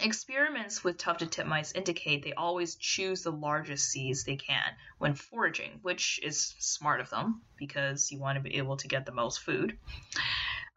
Experiments 0.00 0.84
with 0.84 0.96
tufted 0.96 1.32
titmice 1.32 1.74
indicate 1.74 2.22
they 2.22 2.32
always 2.32 2.76
choose 2.76 3.24
the 3.24 3.32
largest 3.32 3.88
seeds 3.88 4.22
they 4.22 4.36
can 4.36 4.70
when 4.98 5.14
foraging, 5.14 5.80
which 5.82 6.20
is 6.22 6.54
smart 6.60 7.00
of 7.00 7.10
them 7.10 7.42
because 7.56 8.12
you 8.12 8.20
want 8.20 8.36
to 8.36 8.42
be 8.42 8.56
able 8.58 8.76
to 8.76 8.86
get 8.86 9.04
the 9.04 9.12
most 9.12 9.40
food. 9.40 9.76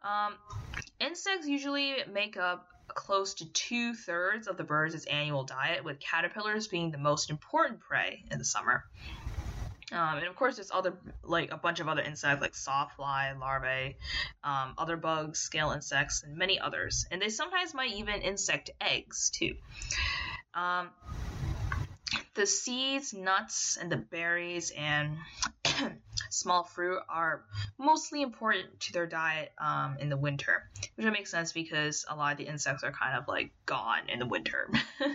Um, 0.02 0.34
insects 0.98 1.46
usually 1.46 1.98
make 2.12 2.36
up 2.36 2.66
close 2.88 3.34
to 3.34 3.50
two 3.52 3.94
thirds 3.94 4.48
of 4.48 4.56
the 4.56 4.64
bird's 4.64 5.04
annual 5.04 5.44
diet, 5.44 5.84
with 5.84 6.00
caterpillars 6.00 6.66
being 6.66 6.90
the 6.90 6.98
most 6.98 7.30
important 7.30 7.78
prey 7.78 8.24
in 8.30 8.38
the 8.38 8.44
summer. 8.44 8.84
Um, 9.92 10.18
and 10.18 10.26
of 10.26 10.36
course, 10.36 10.56
there's 10.56 10.70
other 10.72 10.94
like 11.22 11.52
a 11.52 11.56
bunch 11.58 11.80
of 11.80 11.88
other 11.88 12.00
insects 12.00 12.40
like 12.40 12.54
sawfly 12.54 13.38
larvae, 13.38 13.96
um, 14.42 14.74
other 14.78 14.96
bugs, 14.96 15.38
scale 15.38 15.70
insects, 15.70 16.22
and 16.22 16.36
many 16.36 16.58
others. 16.58 17.06
And 17.10 17.20
they 17.20 17.28
sometimes 17.28 17.74
might 17.74 17.92
even 17.92 18.22
insect 18.22 18.70
eggs 18.80 19.30
too. 19.30 19.54
Um, 20.54 20.90
the 22.34 22.46
seeds, 22.46 23.12
nuts, 23.12 23.76
and 23.80 23.92
the 23.92 23.96
berries 23.96 24.72
and 24.76 25.18
small 26.30 26.64
fruit 26.64 27.00
are 27.08 27.44
mostly 27.78 28.22
important 28.22 28.80
to 28.80 28.92
their 28.92 29.06
diet 29.06 29.52
um, 29.58 29.96
in 30.00 30.08
the 30.08 30.16
winter, 30.16 30.70
which 30.96 31.06
makes 31.06 31.30
sense 31.30 31.52
because 31.52 32.06
a 32.08 32.16
lot 32.16 32.32
of 32.32 32.38
the 32.38 32.44
insects 32.44 32.84
are 32.84 32.92
kind 32.92 33.18
of 33.18 33.28
like 33.28 33.50
gone 33.66 34.08
in 34.08 34.18
the 34.18 34.26
winter. 34.26 34.70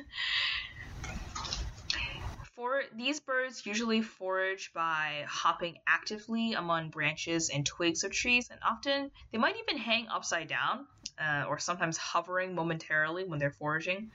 For 2.57 2.81
these 2.95 3.19
birds 3.19 3.67
usually 3.67 4.01
forage 4.01 4.71
by 4.73 5.25
hopping 5.29 5.77
actively 5.85 6.53
among 6.53 6.89
branches 6.89 7.51
and 7.51 7.63
twigs 7.63 8.03
of 8.03 8.11
trees, 8.11 8.49
and 8.49 8.59
often 8.67 9.11
they 9.31 9.37
might 9.37 9.57
even 9.57 9.77
hang 9.77 10.07
upside 10.07 10.47
down 10.47 10.87
uh, 11.21 11.45
or 11.47 11.59
sometimes 11.59 11.97
hovering 11.97 12.55
momentarily 12.55 13.25
when 13.25 13.37
they're 13.37 13.51
foraging. 13.51 14.09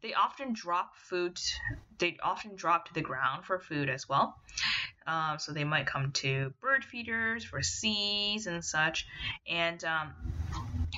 They 0.00 0.14
often 0.14 0.54
drop 0.54 0.96
food. 0.96 1.38
They 1.98 2.16
often 2.22 2.56
drop 2.56 2.88
to 2.88 2.94
the 2.94 3.02
ground 3.02 3.44
for 3.44 3.58
food 3.58 3.90
as 3.90 4.08
well. 4.08 4.38
Um, 5.06 5.38
so 5.38 5.52
they 5.52 5.64
might 5.64 5.86
come 5.86 6.12
to 6.12 6.54
bird 6.62 6.82
feeders 6.82 7.44
for 7.44 7.60
seeds 7.62 8.46
and 8.46 8.64
such, 8.64 9.06
and 9.46 9.84
um, 9.84 10.14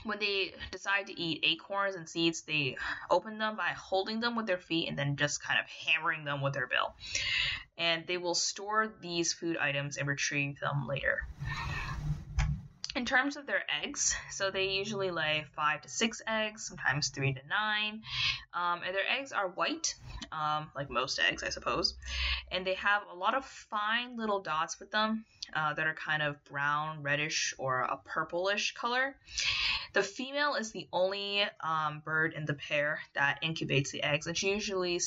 when 0.04 0.18
they 0.18 0.54
decide 0.70 1.06
to 1.06 1.20
eat 1.20 1.44
acorns 1.44 1.94
and 1.94 2.08
seeds, 2.08 2.42
they 2.42 2.76
open 3.10 3.38
them 3.38 3.56
by 3.56 3.68
holding 3.68 4.20
them 4.20 4.36
with 4.36 4.46
their 4.46 4.58
feet 4.58 4.88
and 4.88 4.98
then 4.98 5.16
just 5.16 5.42
kind 5.42 5.58
of 5.60 5.66
hammering 5.66 6.24
them 6.24 6.40
with 6.40 6.54
their 6.54 6.66
bill. 6.66 6.94
And 7.76 8.06
they 8.06 8.18
will 8.18 8.34
store 8.34 8.92
these 9.00 9.32
food 9.32 9.56
items 9.56 9.96
and 9.96 10.08
retrieve 10.08 10.58
them 10.60 10.86
later. 10.86 11.22
In 12.98 13.04
terms 13.04 13.36
of 13.36 13.46
their 13.46 13.62
eggs, 13.80 14.16
so 14.32 14.50
they 14.50 14.70
usually 14.70 15.12
lay 15.12 15.44
five 15.54 15.82
to 15.82 15.88
six 15.88 16.20
eggs, 16.26 16.66
sometimes 16.66 17.10
three 17.10 17.32
to 17.32 17.40
nine. 17.48 18.02
Um, 18.52 18.80
and 18.84 18.92
their 18.92 19.08
eggs 19.08 19.30
are 19.30 19.50
white, 19.50 19.94
um, 20.32 20.72
like 20.74 20.90
most 20.90 21.20
eggs, 21.20 21.44
I 21.44 21.50
suppose. 21.50 21.94
And 22.50 22.66
they 22.66 22.74
have 22.74 23.02
a 23.12 23.14
lot 23.14 23.36
of 23.36 23.44
fine 23.44 24.16
little 24.16 24.40
dots 24.40 24.80
with 24.80 24.90
them 24.90 25.24
uh, 25.54 25.74
that 25.74 25.86
are 25.86 25.94
kind 25.94 26.24
of 26.24 26.44
brown, 26.46 27.04
reddish, 27.04 27.54
or 27.56 27.82
a 27.82 27.98
purplish 28.04 28.74
color. 28.74 29.14
The 29.92 30.02
female 30.02 30.56
is 30.56 30.72
the 30.72 30.88
only 30.92 31.44
um, 31.62 32.02
bird 32.04 32.34
in 32.34 32.46
the 32.46 32.54
pair 32.54 32.98
that 33.14 33.38
incubates 33.44 33.92
the 33.92 34.02
eggs, 34.02 34.26
and 34.26 34.36
she 34.36 34.50
usually 34.50 35.00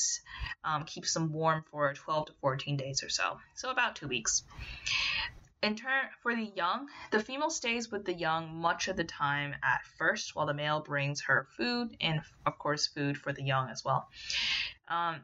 um, 0.64 0.84
keeps 0.84 1.12
them 1.12 1.30
warm 1.30 1.62
for 1.70 1.92
12 1.92 2.28
to 2.28 2.32
14 2.40 2.78
days 2.78 3.02
or 3.02 3.10
so, 3.10 3.36
so 3.54 3.70
about 3.70 3.96
two 3.96 4.08
weeks. 4.08 4.44
In 5.62 5.76
turn, 5.76 6.08
for 6.22 6.34
the 6.34 6.50
young, 6.56 6.88
the 7.12 7.22
female 7.22 7.48
stays 7.48 7.88
with 7.88 8.04
the 8.04 8.12
young 8.12 8.52
much 8.52 8.88
of 8.88 8.96
the 8.96 9.04
time 9.04 9.54
at 9.62 9.86
first, 9.96 10.34
while 10.34 10.46
the 10.46 10.54
male 10.54 10.80
brings 10.80 11.20
her 11.22 11.46
food 11.56 11.96
and, 12.00 12.20
of 12.44 12.58
course, 12.58 12.88
food 12.88 13.16
for 13.16 13.32
the 13.32 13.44
young 13.44 13.68
as 13.68 13.84
well. 13.84 14.08
Um, 14.88 15.20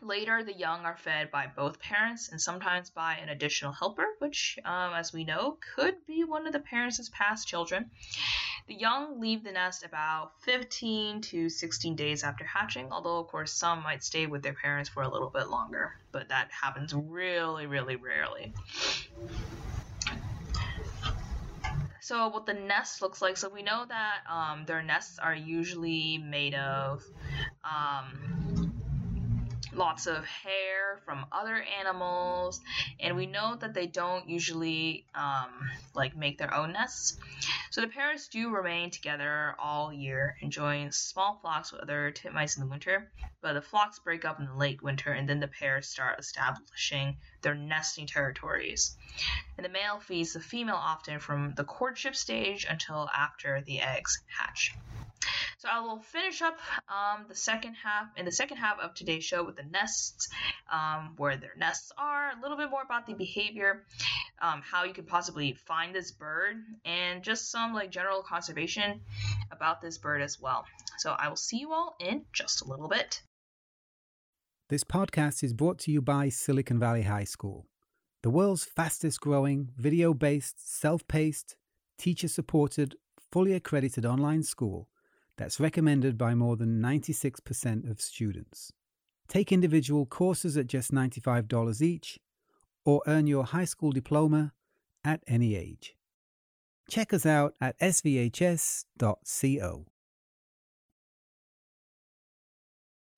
later, 0.00 0.42
the 0.42 0.54
young 0.54 0.86
are 0.86 0.96
fed 0.96 1.30
by 1.30 1.48
both 1.48 1.80
parents 1.80 2.30
and 2.30 2.40
sometimes 2.40 2.88
by 2.88 3.16
an 3.16 3.28
additional 3.28 3.72
helper, 3.72 4.06
which, 4.20 4.58
um, 4.64 4.94
as 4.94 5.12
we 5.12 5.24
know, 5.24 5.58
could 5.74 5.96
be 6.06 6.24
one 6.24 6.46
of 6.46 6.54
the 6.54 6.60
parents' 6.60 7.10
past 7.12 7.46
children. 7.46 7.90
The 8.68 8.74
young 8.74 9.20
leave 9.20 9.44
the 9.44 9.52
nest 9.52 9.84
about 9.84 10.32
15 10.44 11.20
to 11.22 11.50
16 11.50 11.94
days 11.94 12.24
after 12.24 12.44
hatching, 12.44 12.90
although, 12.90 13.18
of 13.18 13.28
course, 13.28 13.52
some 13.52 13.82
might 13.82 14.02
stay 14.02 14.26
with 14.26 14.42
their 14.42 14.54
parents 14.54 14.88
for 14.88 15.02
a 15.02 15.08
little 15.08 15.30
bit 15.30 15.48
longer, 15.48 15.92
but 16.10 16.28
that 16.28 16.50
happens 16.50 16.94
really, 16.94 17.66
really 17.66 17.96
rarely. 17.96 18.54
So 22.08 22.28
what 22.28 22.46
the 22.46 22.54
nest 22.54 23.02
looks 23.02 23.20
like, 23.20 23.36
so 23.36 23.50
we 23.50 23.62
know 23.62 23.84
that 23.86 24.20
um, 24.28 24.64
their 24.64 24.82
nests 24.82 25.18
are 25.18 25.34
usually 25.34 26.16
made 26.16 26.54
of 26.54 27.02
um, 27.64 28.27
lots 29.78 30.06
of 30.08 30.24
hair 30.24 31.00
from 31.04 31.24
other 31.30 31.64
animals, 31.78 32.60
and 33.00 33.16
we 33.16 33.26
know 33.26 33.56
that 33.60 33.72
they 33.72 33.86
don't 33.86 34.28
usually 34.28 35.06
um, 35.14 35.70
like 35.94 36.16
make 36.16 36.36
their 36.36 36.52
own 36.52 36.72
nests. 36.72 37.16
So 37.70 37.80
the 37.80 37.88
parents 37.88 38.28
do 38.28 38.50
remain 38.50 38.90
together 38.90 39.54
all 39.58 39.92
year, 39.92 40.36
enjoying 40.40 40.90
small 40.90 41.38
flocks 41.40 41.72
with 41.72 41.80
other 41.80 42.12
titmice 42.12 42.56
in 42.56 42.64
the 42.64 42.68
winter. 42.68 43.10
But 43.40 43.52
the 43.52 43.62
flocks 43.62 44.00
break 44.00 44.24
up 44.24 44.40
in 44.40 44.46
the 44.46 44.54
late 44.54 44.82
winter, 44.82 45.12
and 45.12 45.28
then 45.28 45.38
the 45.38 45.48
pairs 45.48 45.86
start 45.86 46.18
establishing 46.18 47.16
their 47.42 47.54
nesting 47.54 48.08
territories. 48.08 48.96
And 49.56 49.64
the 49.64 49.70
male 49.70 50.00
feeds 50.00 50.32
the 50.32 50.40
female 50.40 50.76
often 50.76 51.20
from 51.20 51.54
the 51.54 51.64
courtship 51.64 52.16
stage 52.16 52.66
until 52.68 53.08
after 53.14 53.60
the 53.60 53.80
eggs 53.80 54.20
hatch. 54.26 54.74
So 55.58 55.68
I 55.68 55.80
will 55.80 55.98
finish 55.98 56.40
up 56.40 56.56
um, 56.88 57.24
the 57.28 57.34
second 57.34 57.74
half 57.74 58.06
in 58.16 58.24
the 58.24 58.30
second 58.30 58.58
half 58.58 58.78
of 58.78 58.94
today's 58.94 59.24
show 59.24 59.42
with 59.42 59.56
the 59.56 59.64
nests, 59.64 60.28
um, 60.72 61.14
where 61.16 61.36
their 61.36 61.56
nests 61.58 61.90
are, 61.98 62.30
a 62.30 62.40
little 62.40 62.56
bit 62.56 62.70
more 62.70 62.82
about 62.82 63.06
the 63.06 63.14
behavior, 63.14 63.84
um, 64.40 64.62
how 64.62 64.84
you 64.84 64.92
could 64.92 65.08
possibly 65.08 65.54
find 65.54 65.92
this 65.92 66.12
bird, 66.12 66.58
and 66.84 67.24
just 67.24 67.50
some 67.50 67.74
like 67.74 67.90
general 67.90 68.22
conservation 68.22 69.00
about 69.50 69.80
this 69.80 69.98
bird 69.98 70.22
as 70.22 70.40
well. 70.40 70.64
So 70.98 71.16
I 71.18 71.28
will 71.28 71.34
see 71.34 71.58
you 71.58 71.72
all 71.72 71.96
in 71.98 72.24
just 72.32 72.62
a 72.62 72.68
little 72.68 72.88
bit. 72.88 73.20
This 74.68 74.84
podcast 74.84 75.42
is 75.42 75.52
brought 75.52 75.80
to 75.80 75.90
you 75.90 76.00
by 76.00 76.28
Silicon 76.28 76.78
Valley 76.78 77.02
High 77.02 77.24
School, 77.24 77.66
the 78.22 78.30
world's 78.30 78.64
fastest 78.64 79.20
growing, 79.20 79.70
video 79.76 80.14
based, 80.14 80.80
self 80.80 81.08
paced, 81.08 81.56
teacher 81.98 82.28
supported, 82.28 82.94
fully 83.32 83.54
accredited 83.54 84.06
online 84.06 84.44
school 84.44 84.88
that's 85.38 85.58
recommended 85.58 86.18
by 86.18 86.34
more 86.34 86.56
than 86.56 86.82
96% 86.82 87.90
of 87.90 88.00
students. 88.00 88.72
Take 89.28 89.52
individual 89.52 90.04
courses 90.04 90.56
at 90.56 90.66
just 90.66 90.92
$95 90.92 91.80
each, 91.80 92.18
or 92.84 93.02
earn 93.06 93.26
your 93.26 93.44
high 93.44 93.64
school 93.64 93.92
diploma 93.92 94.52
at 95.04 95.22
any 95.26 95.54
age. 95.54 95.96
Check 96.90 97.14
us 97.14 97.24
out 97.24 97.54
at 97.60 97.78
svhs.co. 97.78 98.86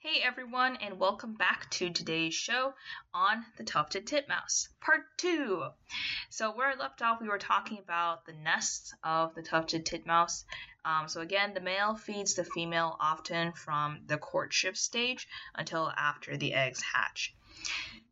Hey 0.03 0.23
everyone, 0.23 0.77
and 0.77 0.99
welcome 0.99 1.35
back 1.35 1.69
to 1.73 1.91
today's 1.91 2.33
show 2.33 2.73
on 3.13 3.45
the 3.59 3.65
tufted 3.65 4.07
titmouse, 4.07 4.71
part 4.81 5.03
two. 5.19 5.67
So, 6.31 6.53
where 6.53 6.69
I 6.69 6.75
left 6.75 7.03
off, 7.03 7.21
we 7.21 7.29
were 7.29 7.37
talking 7.37 7.77
about 7.77 8.25
the 8.25 8.33
nests 8.33 8.95
of 9.05 9.35
the 9.35 9.43
tufted 9.43 9.85
titmouse. 9.85 10.47
Um, 10.87 11.07
so, 11.07 11.21
again, 11.21 11.53
the 11.53 11.61
male 11.61 11.97
feeds 11.97 12.35
the 12.35 12.45
female 12.45 12.97
often 12.99 13.53
from 13.53 14.01
the 14.07 14.17
courtship 14.17 14.79
stage 14.79 15.29
until 15.55 15.93
after 15.95 16.39
the 16.39 16.55
eggs 16.55 16.81
hatch. 16.81 17.35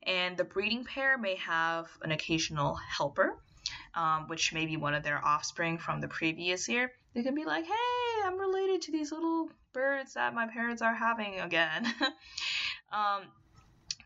And 0.02 0.36
the 0.36 0.44
breeding 0.44 0.84
pair 0.84 1.16
may 1.16 1.36
have 1.36 1.88
an 2.02 2.12
occasional 2.12 2.74
helper, 2.74 3.38
um, 3.94 4.28
which 4.28 4.52
may 4.52 4.66
be 4.66 4.76
one 4.76 4.92
of 4.92 5.04
their 5.04 5.24
offspring 5.24 5.78
from 5.78 6.02
the 6.02 6.08
previous 6.08 6.68
year. 6.68 6.92
They 7.14 7.22
can 7.22 7.34
be 7.34 7.46
like, 7.46 7.64
hey, 7.64 8.22
I'm 8.26 8.38
related 8.38 8.82
to 8.82 8.92
these 8.92 9.10
little 9.10 9.50
birds 9.72 10.14
that 10.14 10.34
my 10.34 10.46
parents 10.46 10.82
are 10.82 10.94
having 10.94 11.40
again. 11.40 11.86
um, 12.92 13.22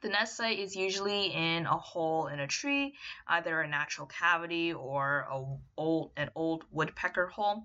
the 0.02 0.08
nest 0.08 0.36
site 0.36 0.58
is 0.58 0.74
usually 0.74 1.26
in 1.26 1.64
a 1.66 1.78
hole 1.78 2.26
in 2.26 2.40
a 2.40 2.46
tree, 2.48 2.94
either 3.28 3.60
a 3.60 3.68
natural 3.68 4.08
cavity 4.08 4.72
or 4.72 5.28
a 5.30 5.44
old, 5.76 6.10
an 6.16 6.30
old 6.34 6.64
woodpecker 6.72 7.28
hole. 7.28 7.64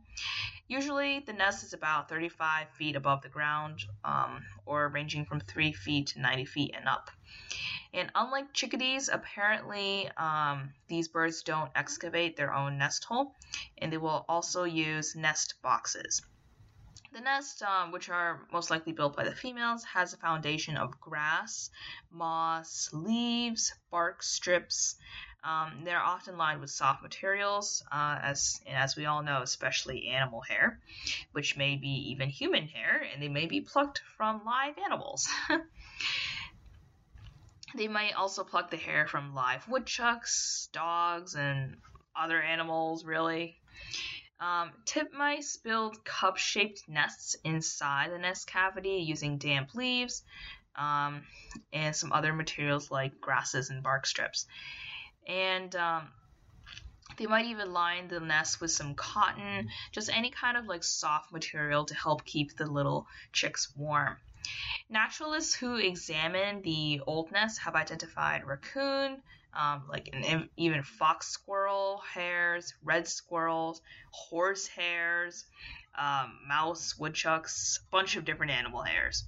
Usually, 0.67 1.19
the 1.19 1.33
nest 1.33 1.63
is 1.63 1.73
about 1.73 2.09
35 2.09 2.69
feet 2.71 2.95
above 2.95 3.21
the 3.23 3.29
ground, 3.29 3.83
um, 4.03 4.45
or 4.65 4.89
ranging 4.89 5.25
from 5.25 5.39
3 5.39 5.71
feet 5.73 6.07
to 6.07 6.19
90 6.19 6.45
feet 6.45 6.75
and 6.77 6.87
up. 6.87 7.09
And 7.93 8.11
unlike 8.13 8.53
chickadees, 8.53 9.09
apparently 9.09 10.09
um, 10.17 10.73
these 10.87 11.07
birds 11.07 11.41
don't 11.41 11.71
excavate 11.73 12.35
their 12.35 12.53
own 12.53 12.77
nest 12.77 13.05
hole, 13.05 13.33
and 13.77 13.91
they 13.91 13.97
will 13.97 14.25
also 14.29 14.65
use 14.65 15.15
nest 15.15 15.55
boxes. 15.63 16.21
The 17.13 17.21
nest, 17.21 17.63
um, 17.63 17.91
which 17.91 18.09
are 18.09 18.47
most 18.51 18.69
likely 18.69 18.91
built 18.91 19.15
by 19.15 19.23
the 19.23 19.35
females, 19.35 19.83
has 19.85 20.13
a 20.13 20.17
foundation 20.17 20.77
of 20.77 20.99
grass, 20.99 21.69
moss, 22.11 22.89
leaves, 22.91 23.73
bark 23.89 24.21
strips. 24.21 24.95
Um, 25.43 25.83
they're 25.83 26.01
often 26.01 26.37
lined 26.37 26.59
with 26.59 26.69
soft 26.69 27.01
materials, 27.01 27.83
uh, 27.91 28.19
as 28.21 28.59
as 28.67 28.95
we 28.97 29.05
all 29.05 29.23
know, 29.23 29.41
especially 29.41 30.07
animal 30.07 30.41
hair, 30.41 30.79
which 31.31 31.55
may 31.55 31.75
be 31.77 32.11
even 32.11 32.29
human 32.29 32.67
hair, 32.67 33.05
and 33.13 33.21
they 33.21 33.29
may 33.29 33.45
be 33.45 33.61
plucked 33.61 34.01
from 34.17 34.43
live 34.45 34.77
animals. 34.77 35.29
they 37.75 37.87
might 37.87 38.13
also 38.13 38.43
pluck 38.43 38.69
the 38.69 38.77
hair 38.77 39.07
from 39.07 39.33
live 39.33 39.67
woodchucks, 39.69 40.67
dogs, 40.73 41.35
and 41.35 41.77
other 42.15 42.41
animals, 42.41 43.05
really. 43.05 43.57
Um, 44.39 44.71
titmice 44.85 45.61
build 45.63 46.03
cup 46.05 46.37
shaped 46.37 46.87
nests 46.87 47.35
inside 47.43 48.11
the 48.11 48.19
nest 48.19 48.47
cavity 48.47 49.03
using 49.05 49.39
damp 49.39 49.73
leaves 49.73 50.23
um, 50.75 51.23
and 51.73 51.95
some 51.95 52.13
other 52.13 52.33
materials 52.33 52.91
like 52.91 53.19
grasses 53.19 53.71
and 53.71 53.81
bark 53.81 54.05
strips. 54.05 54.45
And 55.27 55.75
um, 55.75 56.09
they 57.17 57.25
might 57.25 57.45
even 57.45 57.73
line 57.73 58.07
the 58.07 58.19
nest 58.19 58.61
with 58.61 58.71
some 58.71 58.93
cotton, 58.93 59.69
just 59.91 60.09
any 60.13 60.29
kind 60.29 60.55
of 60.55 60.67
like 60.67 60.83
soft 60.83 61.31
material 61.31 61.85
to 61.85 61.95
help 61.95 62.23
keep 62.23 62.55
the 62.55 62.67
little 62.67 63.07
chicks 63.33 63.75
warm. 63.75 64.17
Naturalists 64.89 65.55
who 65.55 65.75
examine 65.75 66.61
the 66.61 67.01
old 67.07 67.31
nests 67.31 67.57
have 67.59 67.75
identified 67.75 68.45
raccoon, 68.45 69.21
um, 69.53 69.83
like 69.89 70.09
an, 70.13 70.49
even 70.57 70.83
fox 70.83 71.27
squirrel 71.27 72.01
hairs, 72.13 72.73
red 72.83 73.07
squirrels, 73.07 73.81
horse 74.11 74.67
hairs, 74.67 75.45
um, 75.97 76.39
mouse, 76.47 76.97
woodchucks, 76.97 77.79
a 77.81 77.91
bunch 77.91 78.15
of 78.15 78.25
different 78.25 78.51
animal 78.51 78.81
hairs. 78.81 79.23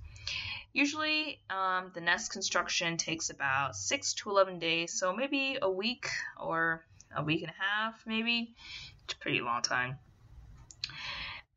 Usually, 0.72 1.42
um, 1.50 1.92
the 1.96 2.02
nest 2.02 2.32
construction 2.32 2.98
takes 2.98 3.32
about 3.32 3.76
6 3.76 4.14
to 4.16 4.30
11 4.30 4.60
days, 4.60 4.94
so 4.94 5.14
maybe 5.14 5.58
a 5.62 5.70
week 5.70 6.08
or 6.40 6.86
a 7.16 7.24
week 7.24 7.42
and 7.42 7.52
a 7.52 7.62
half, 7.62 8.04
maybe. 8.06 8.56
It's 9.04 9.14
a 9.14 9.18
pretty 9.18 9.42
long 9.42 9.64
time. 9.64 9.98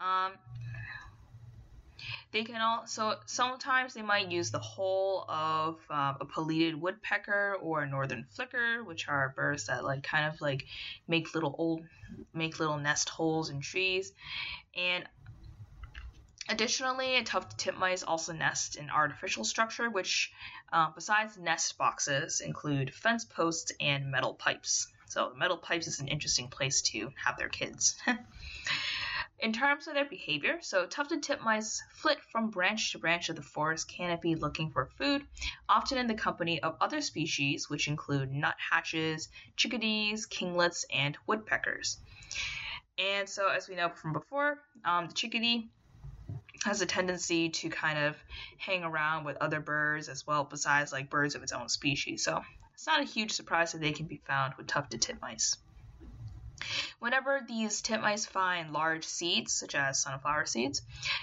Um, 0.01 0.33
they 2.33 2.45
can 2.45 2.61
also 2.61 3.17
sometimes 3.27 3.95
they 3.95 4.03
might 4.03 4.31
use 4.31 4.51
the 4.51 4.59
hole 4.59 5.25
of 5.29 5.77
um, 5.91 6.17
a 6.21 6.25
pileated 6.25 6.81
woodpecker 6.81 7.57
or 7.61 7.83
a 7.83 7.89
northern 7.89 8.25
flicker, 8.35 8.83
which 8.83 9.09
are 9.09 9.35
birds 9.37 9.67
that 9.67 9.85
like 9.85 10.03
kind 10.03 10.33
of 10.33 10.41
like 10.41 10.65
make 11.07 11.35
little 11.35 11.55
old 11.59 11.83
make 12.35 12.59
little 12.59 12.79
nest 12.79 13.09
holes 13.09 13.51
in 13.51 13.61
trees. 13.61 14.13
And 14.77 15.07
Additionally, 16.49 17.23
tufted 17.23 17.57
titmice 17.57 18.03
also 18.05 18.33
nest 18.33 18.75
in 18.75 18.91
artificial 18.91 19.45
structure, 19.45 19.89
which, 19.89 20.33
uh, 20.73 20.91
besides 20.91 21.39
nest 21.39 21.79
boxes, 21.79 22.41
include 22.41 22.93
fence 22.93 23.25
posts 23.25 23.71
and 23.79 24.11
metal 24.11 24.35
pipes. 24.35 24.89
So, 25.07 25.33
metal 25.35 25.57
pipes 25.57 25.87
is 25.87 26.01
an 26.01 26.09
interesting 26.09 26.49
place 26.49 26.83
to 26.91 27.13
have 27.25 27.39
their 27.39 27.49
kids. 27.49 27.97
In 29.43 29.53
terms 29.53 29.89
of 29.89 29.95
their 29.95 30.05
behavior, 30.05 30.59
so 30.61 30.87
tufted 30.87 31.25
titmice 31.25 31.81
flit 31.95 32.19
from 32.31 32.51
branch 32.51 32.93
to 32.93 33.01
branch 33.01 33.29
of 33.29 33.35
the 33.35 33.43
forest 33.43 33.89
canopy 33.89 34.37
looking 34.37 34.71
for 34.71 34.87
food, 34.97 35.27
often 35.69 35.99
in 35.99 36.07
the 36.07 36.15
company 36.15 36.63
of 36.63 36.77
other 36.81 37.01
species, 37.01 37.69
which 37.69 37.89
include 37.89 38.31
nuthatches, 38.31 39.29
chickadees, 39.57 40.29
kinglets, 40.29 40.85
and 40.93 41.19
woodpeckers. 41.27 41.99
And 42.99 43.29
so, 43.29 43.49
as 43.49 43.69
we 43.69 43.75
know 43.75 43.89
from 43.89 44.13
before, 44.13 44.61
um, 44.85 45.09
the 45.09 45.15
chickadee 45.15 45.73
has 46.63 46.81
a 46.81 46.87
tendency 46.87 47.49
to 47.49 47.69
kind 47.69 47.99
of 47.99 48.17
hang 48.59 48.85
around 48.85 49.25
with 49.25 49.37
other 49.39 49.59
birds 49.59 50.09
as 50.09 50.25
well, 50.25 50.45
besides 50.45 50.93
like 50.93 51.11
birds 51.11 51.35
of 51.35 51.43
its 51.43 51.51
own 51.51 51.69
species. 51.69 52.23
So, 52.23 52.41
it's 52.75 52.87
not 52.87 53.01
a 53.01 53.05
huge 53.05 53.33
surprise 53.33 53.73
that 53.73 53.81
they 53.81 53.93
can 53.93 54.07
be 54.07 54.23
found 54.25 54.55
with 54.57 54.69
tufted 54.69 55.03
titmice. 55.03 55.57
Whenever 56.99 57.41
these 57.47 57.83
titmice 57.83 58.27
find 58.27 58.73
large 58.73 59.05
seeds, 59.05 59.53
such 59.53 59.75
as 59.75 60.01
sunflower 60.01 60.47
seeds, 60.47 60.83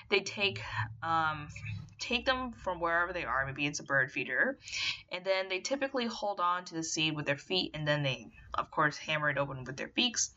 they 0.10 0.20
take 0.20 0.62
um, 1.02 1.48
take 2.00 2.26
them 2.26 2.54
from 2.54 2.80
wherever 2.80 3.14
they 3.14 3.26
are. 3.26 3.46
Maybe 3.46 3.66
it's 3.66 3.80
a 3.80 3.84
bird 3.84 4.12
feeder, 4.12 4.58
and 5.12 5.24
then 5.26 5.50
they 5.50 5.60
typically 5.60 6.06
hold 6.06 6.40
on 6.40 6.66
to 6.66 6.76
the 6.76 6.84
seed 6.84 7.16
with 7.16 7.26
their 7.26 7.38
feet, 7.38 7.72
and 7.74 7.88
then 7.88 8.04
they, 8.04 8.28
of 8.54 8.72
course, 8.72 8.98
hammer 8.98 9.30
it 9.30 9.38
open 9.38 9.64
with 9.64 9.78
their 9.78 9.88
beaks. 9.88 10.32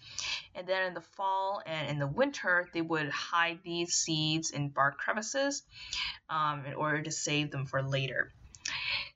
And 0.55 0.67
then 0.67 0.87
in 0.89 0.95
the 0.95 1.01
fall 1.01 1.63
and 1.65 1.89
in 1.89 1.99
the 1.99 2.07
winter, 2.07 2.69
they 2.73 2.83
would 2.83 3.09
hide 3.11 3.61
these 3.65 3.95
seeds 3.95 4.51
in 4.51 4.69
bark 4.69 4.99
crevices 4.99 5.63
um, 6.29 6.65
in 6.67 6.75
order 6.75 7.03
to 7.03 7.11
save 7.11 7.51
them 7.51 7.67
for 7.67 7.83
later. 7.83 8.33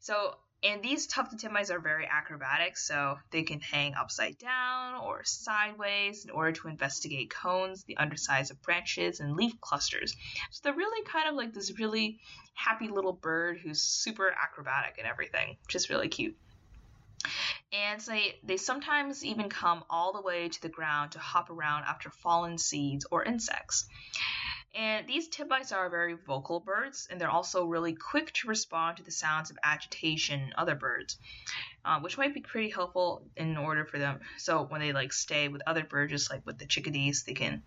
So 0.00 0.36
and 0.62 0.82
these 0.82 1.06
tufted 1.06 1.38
titmice 1.38 1.70
are 1.70 1.78
very 1.78 2.06
acrobatic, 2.06 2.76
so 2.76 3.18
they 3.30 3.42
can 3.42 3.60
hang 3.60 3.94
upside 3.94 4.38
down 4.38 5.00
or 5.02 5.22
sideways 5.24 6.24
in 6.24 6.30
order 6.30 6.52
to 6.52 6.68
investigate 6.68 7.30
cones, 7.30 7.84
the 7.84 7.96
undersides 7.98 8.50
of 8.50 8.60
branches, 8.62 9.20
and 9.20 9.36
leaf 9.36 9.60
clusters. 9.60 10.14
So 10.50 10.60
they're 10.62 10.74
really 10.74 11.04
kind 11.06 11.28
of 11.28 11.34
like 11.34 11.52
this 11.52 11.78
really 11.78 12.18
happy 12.54 12.88
little 12.88 13.12
bird 13.12 13.58
who's 13.58 13.82
super 13.82 14.28
acrobatic 14.28 14.96
and 14.98 15.06
everything, 15.06 15.56
is 15.74 15.90
really 15.90 16.08
cute. 16.08 16.36
And 17.72 18.00
they, 18.00 18.36
they 18.42 18.56
sometimes 18.56 19.24
even 19.24 19.48
come 19.48 19.84
all 19.90 20.12
the 20.12 20.22
way 20.22 20.48
to 20.48 20.62
the 20.62 20.68
ground 20.68 21.12
to 21.12 21.18
hop 21.18 21.50
around 21.50 21.84
after 21.84 22.10
fallen 22.10 22.56
seeds 22.56 23.06
or 23.10 23.24
insects. 23.24 23.86
And 24.76 25.08
these 25.08 25.30
titmice 25.30 25.72
are 25.74 25.88
very 25.88 26.12
vocal 26.12 26.60
birds, 26.60 27.08
and 27.10 27.18
they're 27.18 27.30
also 27.30 27.64
really 27.64 27.94
quick 27.94 28.32
to 28.34 28.48
respond 28.48 28.98
to 28.98 29.02
the 29.02 29.10
sounds 29.10 29.50
of 29.50 29.56
agitation 29.64 30.40
in 30.40 30.52
other 30.58 30.74
birds, 30.74 31.16
uh, 31.82 32.00
which 32.00 32.18
might 32.18 32.34
be 32.34 32.42
pretty 32.42 32.68
helpful 32.68 33.22
in 33.36 33.56
order 33.56 33.86
for 33.86 33.98
them. 33.98 34.20
So 34.36 34.64
when 34.64 34.82
they 34.82 34.92
like 34.92 35.14
stay 35.14 35.48
with 35.48 35.62
other 35.66 35.82
birds, 35.82 36.12
just 36.12 36.30
like 36.30 36.44
with 36.44 36.58
the 36.58 36.66
chickadees, 36.66 37.24
they 37.24 37.32
can 37.32 37.62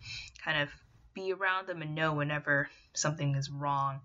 kind 0.45 0.61
of 0.61 0.69
be 1.15 1.33
around 1.33 1.65
them 1.65 1.81
and 1.81 1.95
know 1.95 2.13
whenever 2.13 2.69
something 2.93 3.33
is 3.33 3.49
wrong. 3.49 4.01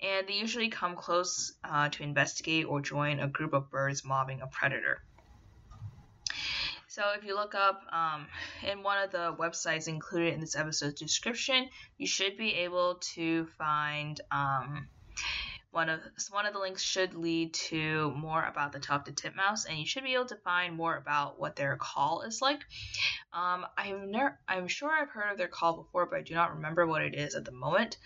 And 0.00 0.28
they 0.28 0.34
usually 0.34 0.68
come 0.68 0.94
close 0.94 1.54
uh, 1.64 1.88
to 1.88 2.02
investigate 2.04 2.66
or 2.66 2.80
join 2.80 3.18
a 3.18 3.26
group 3.26 3.52
of 3.52 3.68
birds 3.68 4.04
mobbing 4.04 4.42
a 4.42 4.46
predator. 4.46 5.02
So 6.92 7.04
if 7.16 7.24
you 7.24 7.34
look 7.34 7.54
up 7.54 7.80
um, 7.90 8.26
in 8.70 8.82
one 8.82 9.02
of 9.02 9.10
the 9.10 9.34
websites 9.40 9.88
included 9.88 10.34
in 10.34 10.40
this 10.40 10.54
episode's 10.54 11.00
description, 11.00 11.70
you 11.96 12.06
should 12.06 12.36
be 12.36 12.52
able 12.52 12.96
to 13.14 13.46
find 13.56 14.20
um, 14.30 14.88
one 15.70 15.88
of 15.88 16.00
one 16.30 16.44
of 16.44 16.52
the 16.52 16.58
links 16.58 16.82
should 16.82 17.14
lead 17.14 17.54
to 17.54 18.10
more 18.10 18.44
about 18.44 18.72
the 18.72 18.78
tufted 18.78 19.16
titmouse, 19.16 19.64
and 19.64 19.78
you 19.78 19.86
should 19.86 20.04
be 20.04 20.12
able 20.12 20.26
to 20.26 20.36
find 20.36 20.76
more 20.76 20.94
about 20.94 21.40
what 21.40 21.56
their 21.56 21.76
call 21.76 22.24
is 22.28 22.42
like. 22.42 22.60
Um, 23.32 23.64
I'm 23.78 24.10
never, 24.10 24.38
I'm 24.46 24.68
sure 24.68 24.90
I've 24.90 25.08
heard 25.08 25.32
of 25.32 25.38
their 25.38 25.48
call 25.48 25.78
before, 25.78 26.04
but 26.04 26.18
I 26.18 26.22
do 26.22 26.34
not 26.34 26.56
remember 26.56 26.86
what 26.86 27.00
it 27.00 27.14
is 27.14 27.34
at 27.34 27.46
the 27.46 27.52
moment. 27.52 27.96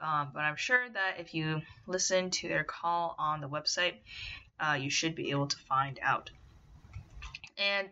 Um, 0.00 0.30
but 0.32 0.44
I'm 0.44 0.54
sure 0.54 0.88
that 0.88 1.18
if 1.18 1.34
you 1.34 1.62
listen 1.88 2.30
to 2.30 2.46
their 2.46 2.62
call 2.62 3.16
on 3.18 3.40
the 3.40 3.48
website, 3.48 3.94
uh, 4.60 4.78
you 4.80 4.88
should 4.88 5.16
be 5.16 5.32
able 5.32 5.48
to 5.48 5.56
find 5.68 5.98
out. 6.00 6.30
And 7.58 7.88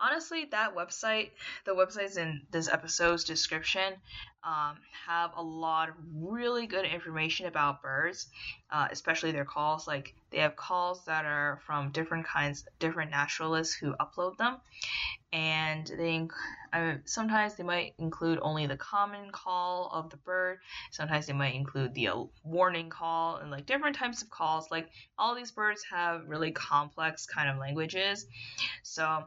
honestly, 0.00 0.46
that 0.50 0.74
website, 0.74 1.30
the 1.64 1.74
websites 1.74 2.16
in 2.16 2.42
this 2.50 2.68
episode's 2.68 3.24
description, 3.24 3.94
um, 4.46 4.76
have 5.06 5.32
a 5.36 5.42
lot 5.42 5.88
of 5.88 5.96
really 6.14 6.68
good 6.68 6.84
information 6.84 7.46
about 7.46 7.82
birds, 7.82 8.28
uh, 8.70 8.86
especially 8.92 9.32
their 9.32 9.44
calls. 9.44 9.88
Like 9.88 10.14
they 10.30 10.38
have 10.38 10.54
calls 10.54 11.04
that 11.06 11.24
are 11.24 11.60
from 11.66 11.90
different 11.90 12.26
kinds, 12.26 12.64
different 12.78 13.10
naturalists 13.10 13.74
who 13.74 13.94
upload 14.00 14.36
them, 14.36 14.58
and 15.32 15.84
they 15.98 16.28
uh, 16.72 16.94
sometimes 17.06 17.56
they 17.56 17.64
might 17.64 17.94
include 17.98 18.38
only 18.40 18.66
the 18.66 18.76
common 18.76 19.30
call 19.32 19.90
of 19.92 20.10
the 20.10 20.16
bird. 20.18 20.58
Sometimes 20.92 21.26
they 21.26 21.32
might 21.32 21.56
include 21.56 21.92
the 21.94 22.08
uh, 22.08 22.22
warning 22.44 22.88
call 22.88 23.38
and 23.38 23.50
like 23.50 23.66
different 23.66 23.96
types 23.96 24.22
of 24.22 24.30
calls. 24.30 24.70
Like 24.70 24.88
all 25.18 25.34
these 25.34 25.50
birds 25.50 25.82
have 25.90 26.22
really 26.28 26.52
complex 26.52 27.26
kind 27.26 27.50
of 27.50 27.58
languages, 27.58 28.26
so 28.84 29.24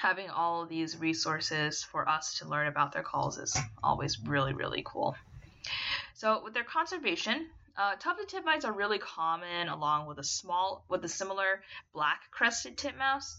having 0.00 0.30
all 0.30 0.62
of 0.62 0.68
these 0.68 0.96
resources 0.96 1.82
for 1.82 2.08
us 2.08 2.38
to 2.38 2.48
learn 2.48 2.68
about 2.68 2.92
their 2.92 3.02
calls 3.02 3.38
is 3.38 3.56
always 3.82 4.18
really, 4.20 4.52
really 4.52 4.82
cool. 4.86 5.16
So, 6.14 6.42
with 6.44 6.54
their 6.54 6.64
conservation, 6.64 7.46
Uh, 7.78 7.94
tufted 7.94 8.28
titmice 8.28 8.64
are 8.64 8.72
really 8.72 8.98
common 8.98 9.68
along 9.68 10.06
with 10.06 10.18
a 10.18 10.24
small 10.24 10.84
with 10.88 11.04
a 11.04 11.08
similar 11.08 11.62
black 11.92 12.28
crested 12.32 12.76
titmouse. 12.76 13.36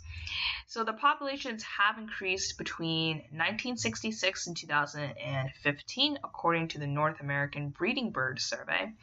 So 0.66 0.86
the 0.86 0.94
populations 0.94 1.62
have 1.64 1.98
increased 1.98 2.58
between 2.58 3.18
1966 3.32 4.48
and 4.48 4.56
2015 4.56 6.20
according 6.24 6.70
to 6.70 6.80
the 6.80 6.88
North 6.88 7.20
American 7.20 7.68
Breeding 7.68 8.12
Bird 8.12 8.40
Survey. 8.40 8.94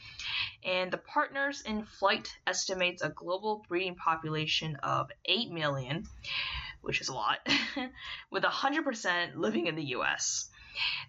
And 0.64 0.90
the 0.90 0.96
Partners 0.96 1.60
in 1.60 1.84
Flight 1.84 2.34
estimates 2.46 3.02
a 3.02 3.10
global 3.10 3.62
breeding 3.68 3.96
population 3.96 4.76
of 4.76 5.10
8 5.26 5.50
million, 5.50 6.08
which 6.86 7.00
is 7.00 7.08
a 7.08 7.12
lot, 7.12 7.38
with 8.30 8.44
100% 8.44 9.34
living 9.34 9.66
in 9.66 9.74
the 9.74 9.86
US. 9.96 10.48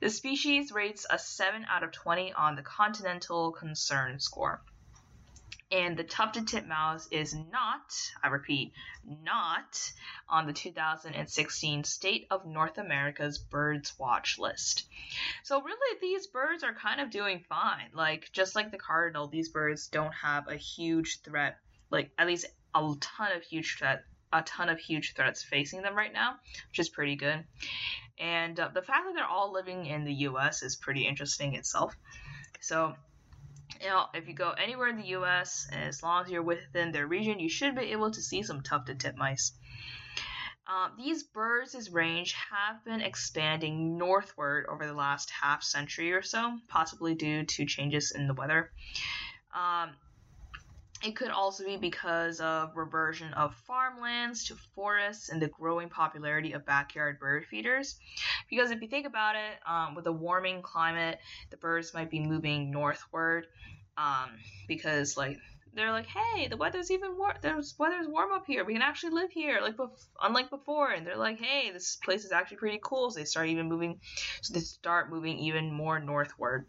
The 0.02 0.10
species 0.10 0.72
rates 0.72 1.06
a 1.08 1.20
7 1.20 1.68
out 1.70 1.84
of 1.84 1.92
20 1.92 2.34
on 2.34 2.56
the 2.56 2.63
Continental 2.63 3.52
Concern 3.52 4.20
score. 4.20 4.63
And 5.70 5.96
the 5.96 6.04
tufted 6.04 6.48
titmouse 6.48 7.08
is 7.12 7.36
not, 7.36 7.94
I 8.24 8.30
repeat, 8.30 8.74
not 9.04 9.92
on 10.28 10.48
the 10.48 10.54
2016 10.54 11.84
State 11.84 12.26
of 12.32 12.48
North 12.48 12.80
America's 12.80 13.38
Birds 13.38 13.94
Watch 14.00 14.40
list. 14.40 14.88
So, 15.44 15.62
really, 15.62 16.00
these 16.02 16.26
birds 16.26 16.63
are 16.63 16.74
kind 16.74 17.02
of 17.02 17.12
doing 17.12 17.44
fine. 17.50 17.90
Like, 17.94 18.32
just 18.32 18.56
like 18.56 18.72
the 18.72 18.78
cardinal, 18.78 19.28
these 19.28 19.50
birds 19.50 19.90
don't 19.90 20.13
have 20.13 20.48
a 20.48 20.56
huge 20.56 21.22
threat, 21.22 21.60
like, 21.92 22.12
at 22.18 22.26
least 22.26 22.48
a 22.74 22.96
ton 23.00 23.34
of 23.36 23.44
huge 23.44 23.78
threat 23.78 24.06
a 24.34 24.42
ton 24.44 24.70
of 24.70 24.80
huge 24.80 25.13
threats 25.13 25.44
facing 25.44 25.82
them 25.82 25.96
right 25.96 26.13
now, 26.13 26.36
which 26.70 26.80
is 26.80 26.90
pretty 26.90 27.16
good. 27.16 27.44
And 28.20 28.60
uh, 28.60 28.70
the 28.74 28.82
fact 28.82 29.06
that 29.06 29.13
they're 29.16 29.26
all 29.26 29.54
living 29.54 29.86
in 29.86 30.04
the 30.04 30.13
US 30.13 30.63
is 30.63 30.76
pretty 30.76 31.08
interesting 31.08 31.56
itself. 31.56 31.96
So, 32.60 32.96
you 33.82 33.88
know, 33.88 34.06
if 34.13 34.28
you 34.28 34.34
go 34.34 34.52
anywhere 34.52 34.88
in 34.88 34.98
the 34.98 35.08
US, 35.18 35.68
as 35.72 36.02
long 36.02 36.24
as 36.24 36.32
you're 36.32 36.42
within 36.42 36.92
their 36.92 37.08
region, 37.08 37.40
you 37.40 37.50
should 37.50 37.76
be 37.76 37.92
able 37.92 38.12
to 38.12 38.22
see 38.22 38.44
some 38.44 38.62
tufted 38.62 39.00
titmice. 39.00 39.52
Um, 40.68 40.92
these 40.98 41.24
birds' 41.24 41.90
range 41.90 42.36
have 42.52 42.84
been 42.84 43.00
expanding 43.00 43.98
northward 43.98 44.66
over 44.68 44.86
the 44.86 44.94
last 44.94 45.30
half 45.30 45.63
century 45.63 46.12
or 46.12 46.22
so, 46.22 46.58
possibly 46.68 47.16
due 47.16 47.46
to 47.46 47.66
changes 47.66 48.12
in 48.12 48.28
the 48.28 48.34
weather. 48.34 48.72
Um, 49.56 49.92
it 51.04 51.16
could 51.16 51.30
also 51.30 51.64
be 51.64 51.78
because 51.78 52.40
of 52.40 52.76
reversion 52.76 53.34
of 53.34 53.54
farmlands 53.68 54.46
to 54.46 54.56
forests 54.76 55.30
and 55.30 55.42
the 55.42 55.48
growing 55.48 55.90
popularity 55.90 56.54
of 56.54 56.66
backyard 56.66 57.20
bird 57.20 57.46
feeders. 57.46 57.98
Because 58.50 58.72
if 58.72 58.82
you 58.82 58.88
think 58.88 59.06
about 59.06 59.36
it, 59.36 59.60
um, 59.68 59.96
with 59.96 60.08
a 60.08 60.12
warming 60.12 60.62
climate, 60.62 61.20
the 61.52 61.58
birds 61.58 61.94
might 61.94 62.10
be 62.10 62.20
moving 62.20 62.72
northward 62.72 63.46
um, 63.98 64.30
because, 64.68 65.16
like, 65.18 65.38
they're 65.74 65.92
like, 65.92 66.08
hey, 66.08 66.48
the 66.48 66.58
weather's 66.58 66.90
even 66.90 67.18
warm. 67.18 67.34
There's 67.42 67.76
weather's 67.78 68.08
warm 68.08 68.32
up 68.32 68.46
here. 68.48 68.66
We 68.66 68.74
can 68.74 68.82
actually 68.82 69.12
live 69.14 69.32
here, 69.32 69.60
like 69.62 69.78
bef- 69.78 70.08
unlike 70.24 70.50
before. 70.50 70.90
And 70.90 71.06
they're 71.06 71.18
like, 71.18 71.40
hey, 71.40 71.70
this 71.72 71.98
place 72.04 72.26
is 72.26 72.32
actually 72.32 72.58
pretty 72.58 72.80
cool. 72.84 73.12
So 73.12 73.20
they 73.20 73.26
start 73.26 73.50
even 73.50 73.70
moving. 73.70 74.00
So 74.42 74.54
they 74.54 74.62
start 74.62 75.12
moving 75.12 75.38
even 75.38 75.72
more 75.72 76.00
northward. 76.00 76.66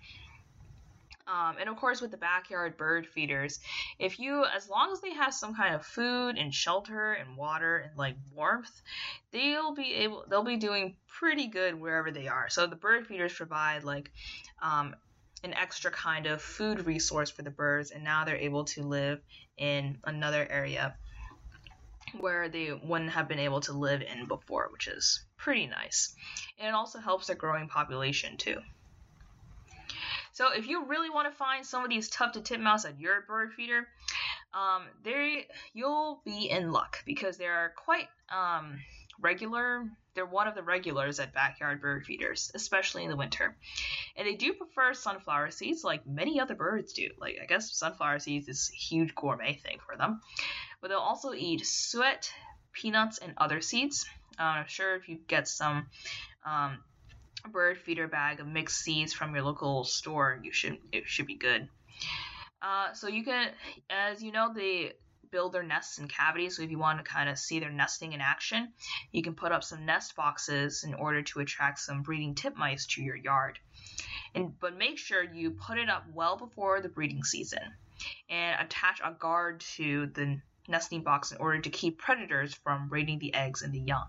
Um, 1.28 1.56
and 1.60 1.68
of 1.68 1.76
course, 1.76 2.00
with 2.00 2.10
the 2.10 2.16
backyard 2.16 2.78
bird 2.78 3.06
feeders, 3.06 3.60
if 3.98 4.18
you, 4.18 4.44
as 4.44 4.68
long 4.68 4.92
as 4.92 5.00
they 5.00 5.12
have 5.12 5.34
some 5.34 5.54
kind 5.54 5.74
of 5.74 5.84
food 5.84 6.38
and 6.38 6.54
shelter 6.54 7.12
and 7.12 7.36
water 7.36 7.76
and 7.78 7.98
like 7.98 8.16
warmth, 8.34 8.70
they'll 9.30 9.74
be 9.74 9.94
able, 9.96 10.24
they'll 10.28 10.42
be 10.42 10.56
doing 10.56 10.96
pretty 11.06 11.48
good 11.48 11.78
wherever 11.78 12.10
they 12.10 12.28
are. 12.28 12.48
So 12.48 12.66
the 12.66 12.76
bird 12.76 13.06
feeders 13.06 13.34
provide 13.34 13.84
like 13.84 14.10
um, 14.62 14.96
an 15.44 15.52
extra 15.52 15.90
kind 15.90 16.26
of 16.26 16.40
food 16.40 16.86
resource 16.86 17.30
for 17.30 17.42
the 17.42 17.50
birds, 17.50 17.90
and 17.90 18.02
now 18.02 18.24
they're 18.24 18.36
able 18.36 18.64
to 18.64 18.82
live 18.82 19.20
in 19.58 19.98
another 20.04 20.46
area 20.50 20.96
where 22.18 22.48
they 22.48 22.72
wouldn't 22.72 23.10
have 23.10 23.28
been 23.28 23.38
able 23.38 23.60
to 23.60 23.72
live 23.72 24.00
in 24.00 24.26
before, 24.26 24.68
which 24.72 24.88
is 24.88 25.24
pretty 25.36 25.66
nice. 25.66 26.14
And 26.58 26.68
it 26.68 26.74
also 26.74 27.00
helps 27.00 27.26
their 27.26 27.36
growing 27.36 27.68
population 27.68 28.38
too. 28.38 28.60
So 30.38 30.52
if 30.52 30.68
you 30.68 30.84
really 30.84 31.10
want 31.10 31.28
to 31.28 31.36
find 31.36 31.66
some 31.66 31.82
of 31.82 31.90
these 31.90 32.08
tufted 32.08 32.44
titmouse 32.44 32.84
at 32.84 33.00
your 33.00 33.22
bird 33.22 33.52
feeder, 33.54 33.88
um, 34.54 34.84
they 35.02 35.48
you'll 35.74 36.22
be 36.24 36.48
in 36.48 36.70
luck 36.70 37.02
because 37.04 37.38
they 37.38 37.46
are 37.46 37.72
quite 37.76 38.06
um, 38.32 38.78
regular. 39.20 39.90
They're 40.14 40.24
one 40.24 40.46
of 40.46 40.54
the 40.54 40.62
regulars 40.62 41.18
at 41.18 41.34
backyard 41.34 41.80
bird 41.80 42.06
feeders, 42.06 42.52
especially 42.54 43.02
in 43.02 43.10
the 43.10 43.16
winter. 43.16 43.56
And 44.16 44.28
they 44.28 44.36
do 44.36 44.52
prefer 44.52 44.94
sunflower 44.94 45.50
seeds 45.50 45.82
like 45.82 46.06
many 46.06 46.38
other 46.38 46.54
birds 46.54 46.92
do. 46.92 47.08
Like 47.18 47.38
I 47.42 47.46
guess 47.46 47.76
sunflower 47.76 48.20
seeds 48.20 48.46
is 48.46 48.70
a 48.72 48.76
huge 48.76 49.16
gourmet 49.16 49.56
thing 49.56 49.78
for 49.84 49.96
them. 49.96 50.20
But 50.80 50.90
they'll 50.90 50.98
also 50.98 51.32
eat 51.32 51.66
suet, 51.66 52.32
peanuts, 52.72 53.18
and 53.18 53.32
other 53.38 53.60
seeds. 53.60 54.06
Uh, 54.38 54.44
I'm 54.44 54.68
sure 54.68 54.94
if 54.94 55.08
you 55.08 55.18
get 55.26 55.48
some 55.48 55.88
um, 56.46 56.78
bird 57.46 57.78
feeder 57.78 58.08
bag 58.08 58.40
of 58.40 58.46
mixed 58.46 58.78
seeds 58.78 59.12
from 59.12 59.34
your 59.34 59.44
local 59.44 59.84
store. 59.84 60.40
You 60.42 60.52
should 60.52 60.78
it 60.92 61.06
should 61.06 61.26
be 61.26 61.36
good. 61.36 61.68
Uh, 62.60 62.92
so 62.92 63.08
you 63.08 63.24
can, 63.24 63.50
as 63.88 64.22
you 64.22 64.32
know, 64.32 64.52
they 64.52 64.94
build 65.30 65.52
their 65.52 65.62
nests 65.62 65.98
in 65.98 66.08
cavities. 66.08 66.56
So 66.56 66.62
if 66.62 66.70
you 66.70 66.78
want 66.78 66.98
to 66.98 67.04
kind 67.04 67.28
of 67.28 67.38
see 67.38 67.60
their 67.60 67.70
nesting 67.70 68.12
in 68.12 68.20
action, 68.20 68.72
you 69.12 69.22
can 69.22 69.34
put 69.34 69.52
up 69.52 69.62
some 69.62 69.84
nest 69.84 70.16
boxes 70.16 70.84
in 70.84 70.94
order 70.94 71.22
to 71.22 71.40
attract 71.40 71.78
some 71.78 72.02
breeding 72.02 72.34
titmice 72.34 72.86
to 72.94 73.02
your 73.02 73.16
yard. 73.16 73.58
And 74.34 74.58
but 74.58 74.76
make 74.76 74.98
sure 74.98 75.22
you 75.22 75.52
put 75.52 75.78
it 75.78 75.88
up 75.88 76.04
well 76.12 76.36
before 76.36 76.80
the 76.80 76.88
breeding 76.88 77.24
season, 77.24 77.62
and 78.28 78.60
attach 78.60 79.00
a 79.04 79.12
guard 79.12 79.60
to 79.76 80.06
the 80.06 80.40
nesting 80.68 81.02
box 81.02 81.32
in 81.32 81.38
order 81.38 81.60
to 81.60 81.70
keep 81.70 81.98
predators 81.98 82.54
from 82.54 82.88
raiding 82.90 83.18
the 83.18 83.34
eggs 83.34 83.62
and 83.62 83.72
the 83.72 83.80
young. 83.80 84.06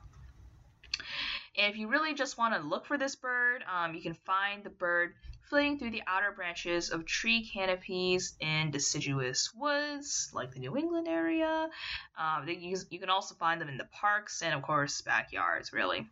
And 1.60 1.72
if 1.74 1.78
you 1.78 1.90
really 1.90 2.14
just 2.14 2.38
want 2.38 2.54
to 2.54 2.62
look 2.62 2.86
for 2.86 2.98
this 2.98 3.16
bird, 3.16 3.64
um, 3.72 3.94
you 3.94 4.02
can 4.02 4.14
find 4.14 4.64
the 4.64 4.70
bird 4.70 5.14
flitting 5.50 5.78
through 5.78 5.92
the 5.92 6.04
outer 6.08 6.32
branches 6.32 6.90
of 6.90 7.06
tree 7.06 7.46
canopies 7.46 8.36
in 8.40 8.72
deciduous 8.72 9.52
woods, 9.54 10.30
like 10.32 10.52
the 10.54 10.60
New 10.60 10.78
England 10.78 11.08
area. 11.08 11.70
Um, 12.18 12.48
you, 12.48 12.78
you 12.90 13.00
can 13.00 13.10
also 13.10 13.36
find 13.36 13.60
them 13.60 13.68
in 13.68 13.78
the 13.78 13.88
parks 13.92 14.42
and, 14.42 14.54
of 14.54 14.62
course, 14.62 15.02
backyards, 15.02 15.74
really. 15.74 16.08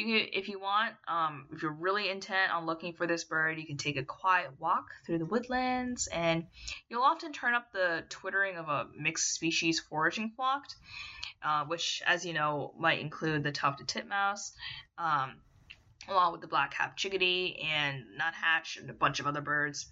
You 0.00 0.06
can, 0.06 0.28
if 0.32 0.48
you 0.48 0.58
want, 0.58 0.94
um, 1.06 1.46
if 1.52 1.62
you're 1.62 1.72
really 1.72 2.08
intent 2.08 2.52
on 2.52 2.64
looking 2.64 2.94
for 2.94 3.06
this 3.06 3.24
bird, 3.24 3.58
you 3.58 3.66
can 3.66 3.76
take 3.76 3.96
a 3.96 4.02
quiet 4.02 4.50
walk 4.58 4.86
through 5.04 5.18
the 5.18 5.26
woodlands, 5.26 6.06
and 6.06 6.46
you'll 6.88 7.02
often 7.02 7.32
turn 7.32 7.54
up 7.54 7.72
the 7.72 8.04
twittering 8.08 8.56
of 8.56 8.68
a 8.68 8.86
mixed 8.98 9.34
species 9.34 9.78
foraging 9.78 10.32
flock 10.36 10.64
uh, 11.42 11.64
which, 11.64 12.02
as 12.06 12.24
you 12.24 12.32
know, 12.32 12.74
might 12.78 13.00
include 13.00 13.42
the 13.42 13.52
tufted 13.52 13.88
titmouse, 13.88 14.52
um, 14.98 15.36
along 16.08 16.32
with 16.32 16.40
the 16.40 16.46
black-capped 16.46 16.98
chickadee 16.98 17.62
and 17.72 18.04
nuthatch 18.16 18.76
and 18.76 18.90
a 18.90 18.92
bunch 18.92 19.20
of 19.20 19.26
other 19.26 19.40
birds. 19.40 19.86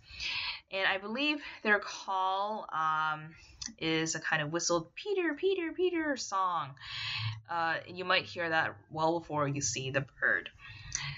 And 0.71 0.87
I 0.87 0.99
believe 0.99 1.39
their 1.63 1.79
call 1.79 2.67
um, 2.73 3.35
is 3.79 4.15
a 4.15 4.21
kind 4.21 4.43
of 4.43 4.53
whistled 4.53 4.95
Peter, 4.95 5.35
Peter, 5.35 5.73
Peter 5.73 6.17
song. 6.17 6.71
Uh, 7.51 7.77
you 7.87 8.05
might 8.05 8.25
hear 8.25 8.49
that 8.49 8.75
well 8.91 9.21
before 9.21 9.49
you 9.49 9.61
see 9.61 9.91
the 9.91 10.05
bird. 10.21 10.51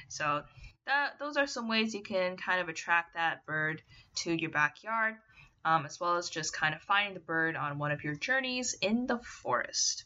So 0.08 0.42
that, 0.86 1.18
those 1.18 1.36
are 1.36 1.46
some 1.46 1.68
ways 1.68 1.94
you 1.94 2.02
can 2.02 2.36
kind 2.36 2.60
of 2.60 2.68
attract 2.68 3.14
that 3.14 3.46
bird 3.46 3.82
to 4.16 4.32
your 4.32 4.50
backyard, 4.50 5.16
um, 5.64 5.86
as 5.86 6.00
well 6.00 6.16
as 6.16 6.28
just 6.30 6.52
kind 6.52 6.74
of 6.74 6.82
finding 6.82 7.14
the 7.14 7.20
bird 7.20 7.56
on 7.56 7.78
one 7.78 7.92
of 7.92 8.04
your 8.04 8.14
journeys 8.14 8.74
in 8.80 9.06
the 9.06 9.18
forest. 9.18 10.04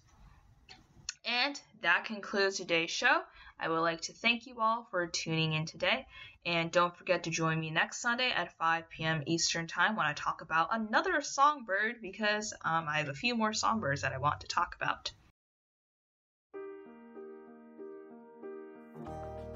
And 1.24 1.58
that 1.82 2.04
concludes 2.04 2.58
today's 2.58 2.90
show. 2.90 3.22
I 3.58 3.68
would 3.68 3.80
like 3.80 4.00
to 4.02 4.12
thank 4.12 4.46
you 4.46 4.60
all 4.60 4.86
for 4.90 5.06
tuning 5.06 5.52
in 5.52 5.66
today. 5.66 6.06
And 6.46 6.70
don't 6.70 6.96
forget 6.96 7.24
to 7.24 7.30
join 7.30 7.60
me 7.60 7.70
next 7.70 8.02
Sunday 8.02 8.30
at 8.30 8.56
5 8.58 8.90
p.m. 8.90 9.22
Eastern 9.26 9.66
Time 9.66 9.96
when 9.96 10.06
I 10.06 10.12
talk 10.12 10.42
about 10.42 10.68
another 10.72 11.22
songbird 11.22 11.96
because 12.02 12.52
um, 12.64 12.86
I 12.88 12.98
have 12.98 13.08
a 13.08 13.14
few 13.14 13.34
more 13.34 13.52
songbirds 13.52 14.02
that 14.02 14.12
I 14.12 14.18
want 14.18 14.40
to 14.40 14.46
talk 14.46 14.74
about. 14.74 15.12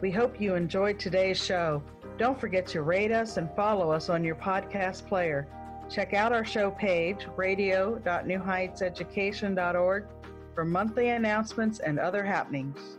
We 0.00 0.12
hope 0.12 0.40
you 0.40 0.54
enjoyed 0.54 1.00
today's 1.00 1.44
show. 1.44 1.82
Don't 2.18 2.40
forget 2.40 2.68
to 2.68 2.82
rate 2.82 3.10
us 3.10 3.36
and 3.36 3.50
follow 3.56 3.90
us 3.90 4.08
on 4.08 4.22
your 4.22 4.36
podcast 4.36 5.08
player. 5.08 5.48
Check 5.90 6.14
out 6.14 6.32
our 6.32 6.44
show 6.44 6.70
page, 6.70 7.26
radio.newheightseducation.org 7.36 10.06
for 10.54 10.64
monthly 10.64 11.08
announcements 11.08 11.80
and 11.80 11.98
other 11.98 12.24
happenings. 12.24 12.97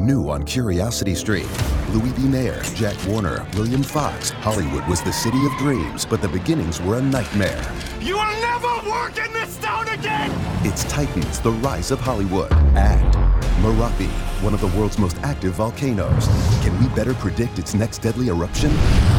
New 0.00 0.30
on 0.30 0.44
Curiosity 0.44 1.14
Stream. 1.14 1.46
Louis 1.90 2.10
B. 2.12 2.22
Mayer, 2.22 2.62
Jack 2.74 2.96
Warner, 3.06 3.46
William 3.54 3.82
Fox. 3.82 4.30
Hollywood 4.30 4.86
was 4.88 5.02
the 5.02 5.12
city 5.12 5.44
of 5.44 5.52
dreams, 5.58 6.06
but 6.06 6.22
the 6.22 6.28
beginnings 6.28 6.80
were 6.80 6.96
a 6.96 7.02
nightmare. 7.02 7.62
You 8.00 8.14
will 8.14 8.40
never 8.40 8.90
work 8.90 9.18
in 9.18 9.30
this 9.34 9.58
town 9.58 9.88
again! 9.88 10.30
It's 10.64 10.84
Titans, 10.84 11.40
the 11.40 11.52
rise 11.52 11.90
of 11.90 12.00
Hollywood. 12.00 12.50
And 12.52 13.14
Merapi, 13.62 14.08
one 14.42 14.54
of 14.54 14.62
the 14.62 14.68
world's 14.68 14.98
most 14.98 15.18
active 15.18 15.52
volcanoes. 15.52 16.26
Can 16.62 16.78
we 16.80 16.88
better 16.94 17.12
predict 17.12 17.58
its 17.58 17.74
next 17.74 17.98
deadly 17.98 18.28
eruption? 18.28 18.70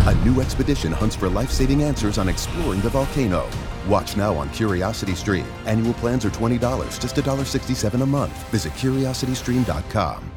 A 0.08 0.16
new 0.26 0.42
expedition 0.42 0.92
hunts 0.92 1.16
for 1.16 1.30
life 1.30 1.52
saving 1.52 1.84
answers 1.84 2.18
on 2.18 2.28
exploring 2.28 2.82
the 2.82 2.90
volcano. 2.90 3.48
Watch 3.88 4.18
now 4.18 4.36
on 4.36 4.50
Curiosity 4.50 5.14
Stream. 5.14 5.46
Annual 5.68 5.94
plans 5.96 6.26
are 6.26 6.32
$20, 6.32 6.60
just 7.00 7.16
$1.67 7.16 8.02
a 8.02 8.06
month. 8.06 8.50
Visit 8.50 8.74
curiositystream.com. 8.74 10.31